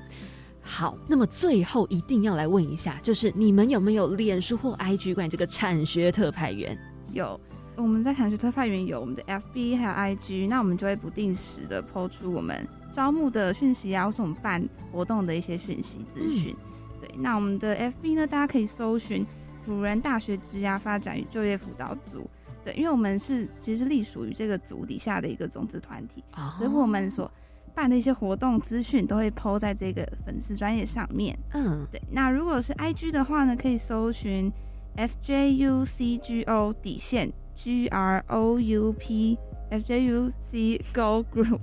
[0.63, 6.79] 好，那么最后一定要来问一下，就是你们有没有脸书或 IG 关于这个产学特派员？
[7.13, 7.41] 有，
[7.81, 14.63] 我们在产学特派员有我们的 FB 还有 IG，那我们就会不定时的抛出我们招募的讯息啊，或是我们办
[14.93, 16.55] 活动的一些讯息资讯。
[17.01, 19.27] 对，那我们的 FB 呢，大家可以搜寻
[19.65, 22.29] 辅仁大学职涯发展与就业辅导组。
[22.63, 27.31] 对，因为我们是其实是隶属于这个组底下的一个种子团体，哦所以我们所
[27.75, 31.39] 办的一些活动资讯都会 PO 在这个粉丝专业上面。
[31.55, 34.53] 嗯，对，那如果是 IG 的话呢，可以搜寻
[34.97, 37.33] FJUCGO 底线
[37.63, 39.37] G R O U P
[39.71, 41.61] FJUC Go Group。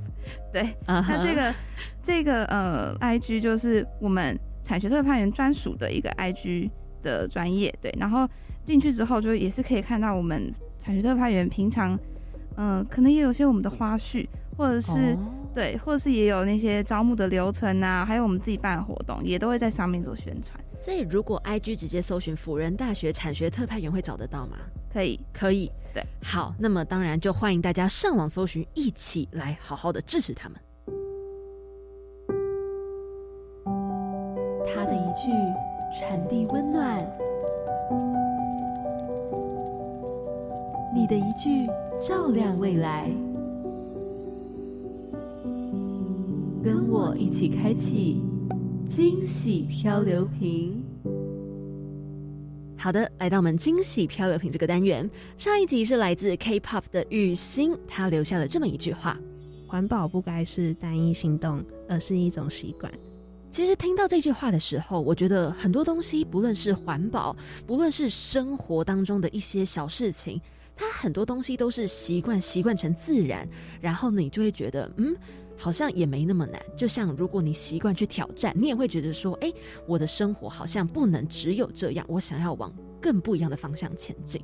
[0.54, 1.56] 对，那这个
[2.04, 6.70] 这个呃 IG 就是我们产学特派员专属的一个 IG
[7.02, 7.74] 的专业。
[7.82, 8.28] 对，然后
[8.64, 11.98] 进去之后就也是可以看到我们产学特派员平常，
[12.58, 20.60] 嗯、可能也有些我们的花絮，或者是、哦对，或者是也有那些招募的流程啊，还有我们自己办的活动，也都会在上面做宣传。
[20.80, 24.58] 所以如果 IG 直接搜寻辅仁大学产学特派员会找得到吗？
[24.94, 30.58] 可以，可以，对，好，那么当然就欢迎大家上网搜寻，一起来好好的支持他们。
[34.66, 35.32] 他的一句
[36.00, 37.06] 传递温暖，
[40.94, 41.68] 你的一句
[42.02, 43.10] 照亮未来，
[46.64, 48.22] 跟我一起开启
[48.88, 50.82] 惊喜漂流瓶。
[52.78, 59.18] 好的，来到我们惊喜漂流瓶这个单元，上一集是来自 K-pop 的雨欣，她留下了这么一句话：
[59.68, 62.90] 环保不该是单一行动，而是一种习惯。
[63.52, 67.36] 其实听到这句话的时候，我觉得很多东西，不论是环保，
[67.66, 70.40] 不论是生活当中的一些小事情，
[70.78, 73.46] 它很多东西都是习惯，习惯成自然，
[73.82, 75.16] 然后，你就会觉得，嗯，
[75.58, 76.62] 好像也没那么难。
[76.76, 79.52] 就像如果你习惯去挑战，你也会觉得说，哎，
[79.86, 84.42] 我的生活好像不能只有这样，我想要往更不一样的方向前进。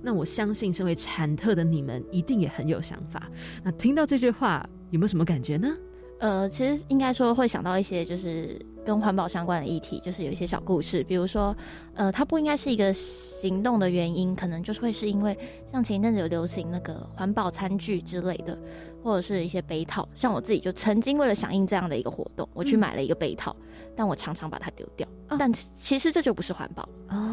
[0.00, 3.28] 那我相信，身为产特的你们，一定也很有想法。
[3.62, 5.76] 那听到这句话，有没有什么感觉呢？
[6.20, 11.54] 呃，其实应该说会想到一些就是跟环保相关的议题，就是有一些小故事，比如说，
[11.94, 15.36] 呃，它不应该是一个行动的原因，可能就是会是因为
[15.72, 18.56] 像前一阵子有流行那个环保餐具之类的，
[19.04, 23.54] 或者是一些杯套，像我自己就曾经为了响应这样的一个活动，我去买了一个杯套，
[23.94, 25.06] 但我常常把它丢掉，
[25.38, 26.88] 但其实这就不是环保，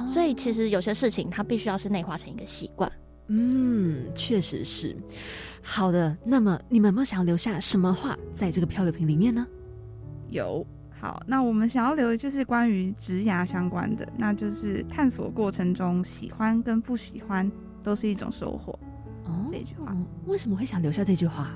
[0.10, 2.92] 所以其实有些事情它必须要是内化成一个习惯。
[3.28, 4.94] 嗯，确实是。
[5.62, 9.48] 好的，那么你们有没有想要留下什么话在这个漂流瓶里面呢？
[10.30, 10.68] 有。
[11.00, 17.52] 好，那我们想要留的就是关于植牙相关的，那就是探索过程中喜欢跟不喜欢
[17.82, 18.78] 都是一种收获。
[19.26, 19.96] 哦，这句话
[20.26, 21.52] 为什么会想留下这句话？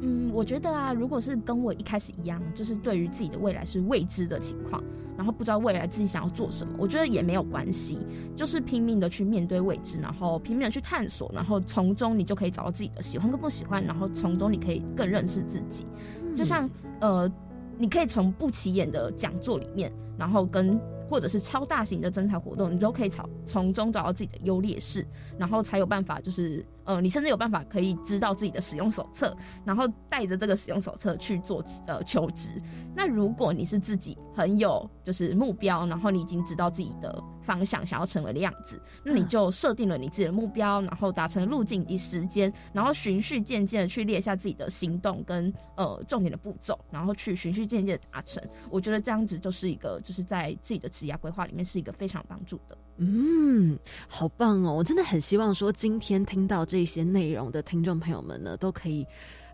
[0.00, 4.82] 嗯，我觉得啊，如果是跟我一开始一样，就是对于自己的未来是未知的情况，
[5.16, 7.98] 然后不知道未来自己想要做什么，我觉得也没有关系，
[8.36, 15.86] 就是拼命的去面对未知，然后拼命的去探索，然后从中你就可以找到自己的喜欢跟不喜欢，然后从中你可以更认识自己。
[16.34, 16.68] 就像
[17.00, 17.30] 呃，
[17.78, 20.78] 你可以从不起眼的讲座里面，然后跟。
[21.06, 25.06] 或者是超大型的征才活动，你都可以从从中找到自己的优劣势，
[25.38, 32.50] 然后才有办法，就是呃，你甚至有办法可以知道自己的使用手册，然后带着这个使用手册去做呃求职。
[32.94, 48.42] 那如果你是自己很有就是目标，然后你已经知道自己的方向想要成为的样子，那你就设定了你自己的目标，然后达成路径以及时间，然后循序渐进的去列下自己的行动跟呃重点的步骤，然后去循序渐进的达成。
[48.70, 52.78] 我觉得这样子就是一个就是在自己的职业规划里面是一个非常有帮助的。
[52.96, 53.76] 嗯，
[54.08, 54.72] 好棒哦！
[54.72, 59.06] 我真的很希望说今天听到这些内容的听众朋友们呢，都可以。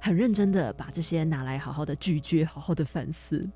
[0.02, 3.46] 很认真的把这些拿来好好的咀嚼，好好的反思。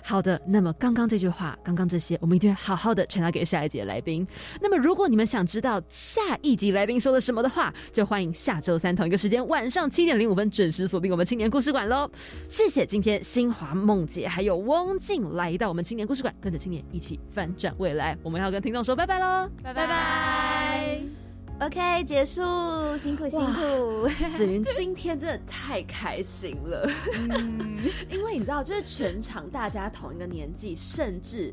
[0.00, 4.24] 好的，那么刚刚这句话，刚刚这些，我们一定会好好的传达给下一节来宾。
[4.60, 12.08] 那么如果你们想知道下一集来宾说了什么的话，就欢迎下周三同一个时间晚上七点零五分准时锁定我们青年故事馆喽。
[12.48, 18.16] 谢谢今天新华梦姐还有翁静来到我们青年故事馆，跟着青年一起翻转未来。
[18.22, 21.27] 我们要跟听众说拜拜喽，拜拜。
[21.60, 22.40] OK，结束，
[22.98, 24.08] 辛苦辛苦。
[24.36, 26.88] 子云今天真的太开心了，
[28.08, 31.52] 因为你知道，就是全场大家同一个年纪，甚至。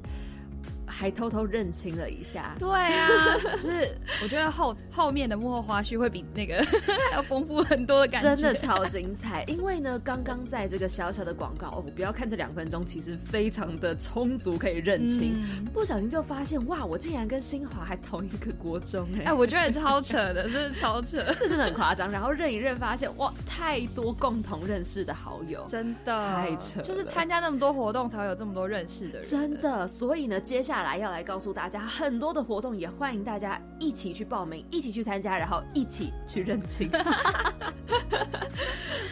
[0.88, 6.64] 还偷偷认清了一下，对啊，就是我觉得后后面的幕后花絮会比那个
[7.14, 9.44] 要丰富很多的感觉，真的超精彩。
[9.48, 15.44] 因为呢，刚刚在这个小小的广告，哦，不要看这两分钟，其实非常的充足，可以认清。
[15.74, 22.10] 不小心就发现，哇，我竟然跟新华还同一个国中，哎，哎，我觉得超扯的，真的超扯， 这真的很夸张。
[22.12, 29.88] 然后认一认，发现哇，太多共同认识的好友，真的太扯，就是参加那么多活动，才会有这么多认识的人，真的。
[29.88, 30.86] 所以呢，接下下。
[30.86, 36.90] 来要来告诉大家很多的活动，也欢迎大家一起去报名，一起去参加，然后一起去认亲。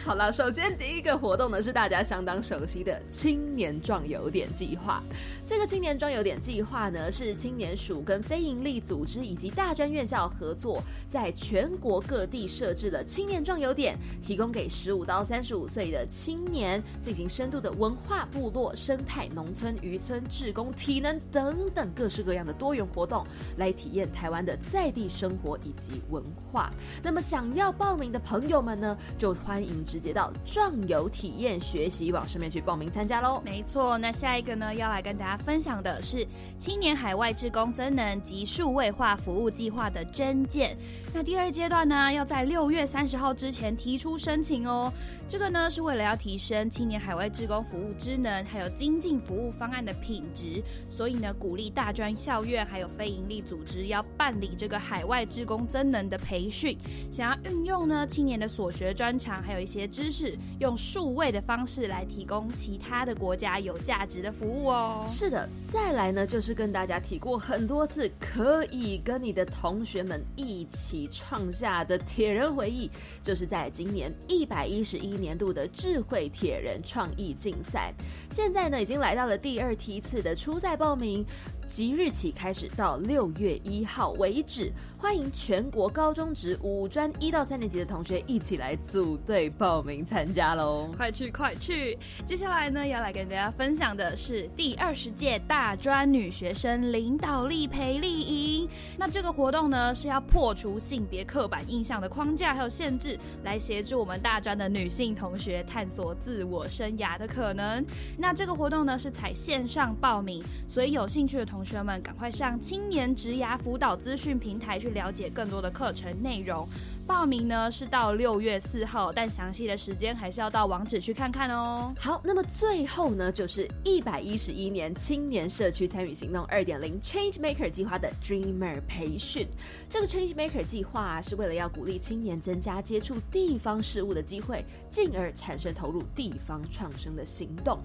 [0.04, 5.02] 好了，首先第一个活动呢是大家相当熟悉的青年壮游点计划。
[5.42, 21.53] 这个青年壮游点计划呢是青年署跟非营利组织以及大专院校合作，在全国各地设置了青年壮游点，提供给十五到三十五岁的青年进行深度的文化、部落、生态、农村、渔村、志工、体能等。
[21.54, 23.24] 等等各式各样的多元活动，
[23.56, 26.70] 来体验台湾的在地生活以及文化。
[27.02, 33.40] 那么想要报名的朋友们呢，就欢迎直接到壮游体验学习网上面去报名参加喽。
[33.44, 36.26] 没错，那下一个呢，要来跟大家分享的是
[36.58, 40.76] 青年海外志工增能及数位化服务计划的真见。
[41.14, 44.92] 那第二阶段呢，要在六月三十号之前提出申请哦。
[45.28, 50.60] 这个呢，是为了要提升青年海外志工服务职能，还有精进服务方案的品质，
[50.90, 56.76] 所以呢，鼓励大专校院还有非营利组织要办理这个海外志工增能的培训，
[57.12, 65.06] 想要运用呢青年的所学专长，还有一些知识，用数位的方式来提供其他的国家有价值的服务哦。
[65.08, 71.03] 是的，再来呢，就是跟大家提过很多次，可以跟你的同学们一起。
[71.08, 72.90] 创下的铁人回忆，
[73.22, 77.92] 就是在今年一百一十一年度的智慧铁人创意竞赛，
[78.30, 81.24] 现在呢已经来到了第二梯次的初赛报名。
[81.66, 90.90] 即日起开始到六月一号为止，欢迎全国高中职五专一到三年级的同学一起来组队报名参加喽！
[90.96, 91.98] 快去快去！
[92.24, 98.68] 接下来呢，要来跟大家分享的是第二十届大专女学生领导力培力营。
[98.96, 107.84] 那这个活动呢，是要破除性别刻板印象的框架还有限制，来协助我们大专的女性同学探索自我生涯的可能。
[108.16, 116.68] 那这个活动呢，是采线上报名，所以有兴趣的同同学们，赶快上青年职涯辅导资讯平台去了解更多的课程内容。
[117.06, 121.92] 报名呢是到六月四号，但详细的时间还是要到网址去看看哦。
[121.98, 129.46] 好，那么最后呢，就是一百一十一年青年社区参与行动二点零 Change Maker 计划的 Dreamer 培训。
[129.88, 137.78] 这个 Change Maker 计划是为了要鼓励青年增加接触地方事务的机会，进而产生投入地方创生的行动。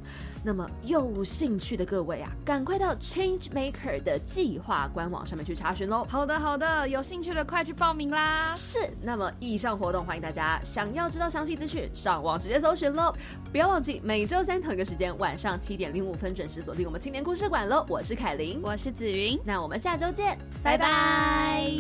[0.44, 6.06] 那么有兴趣的各位啊，赶快到 Change Maker 的计划官网上面去查询喽。
[6.10, 8.54] 好的，好的，有兴趣的快去报名啦。
[8.56, 8.80] 是，
[9.10, 13.12] 那么以上活动欢迎大家想要知道详细资讯，上网直接搜寻喽。
[13.52, 17.84] 不要忘记每周三同一个时间晚上七点零五分准时锁定我们青年故事馆喽。
[17.90, 21.72] 我是凯琳，我是紫云，那我们下周见，拜拜。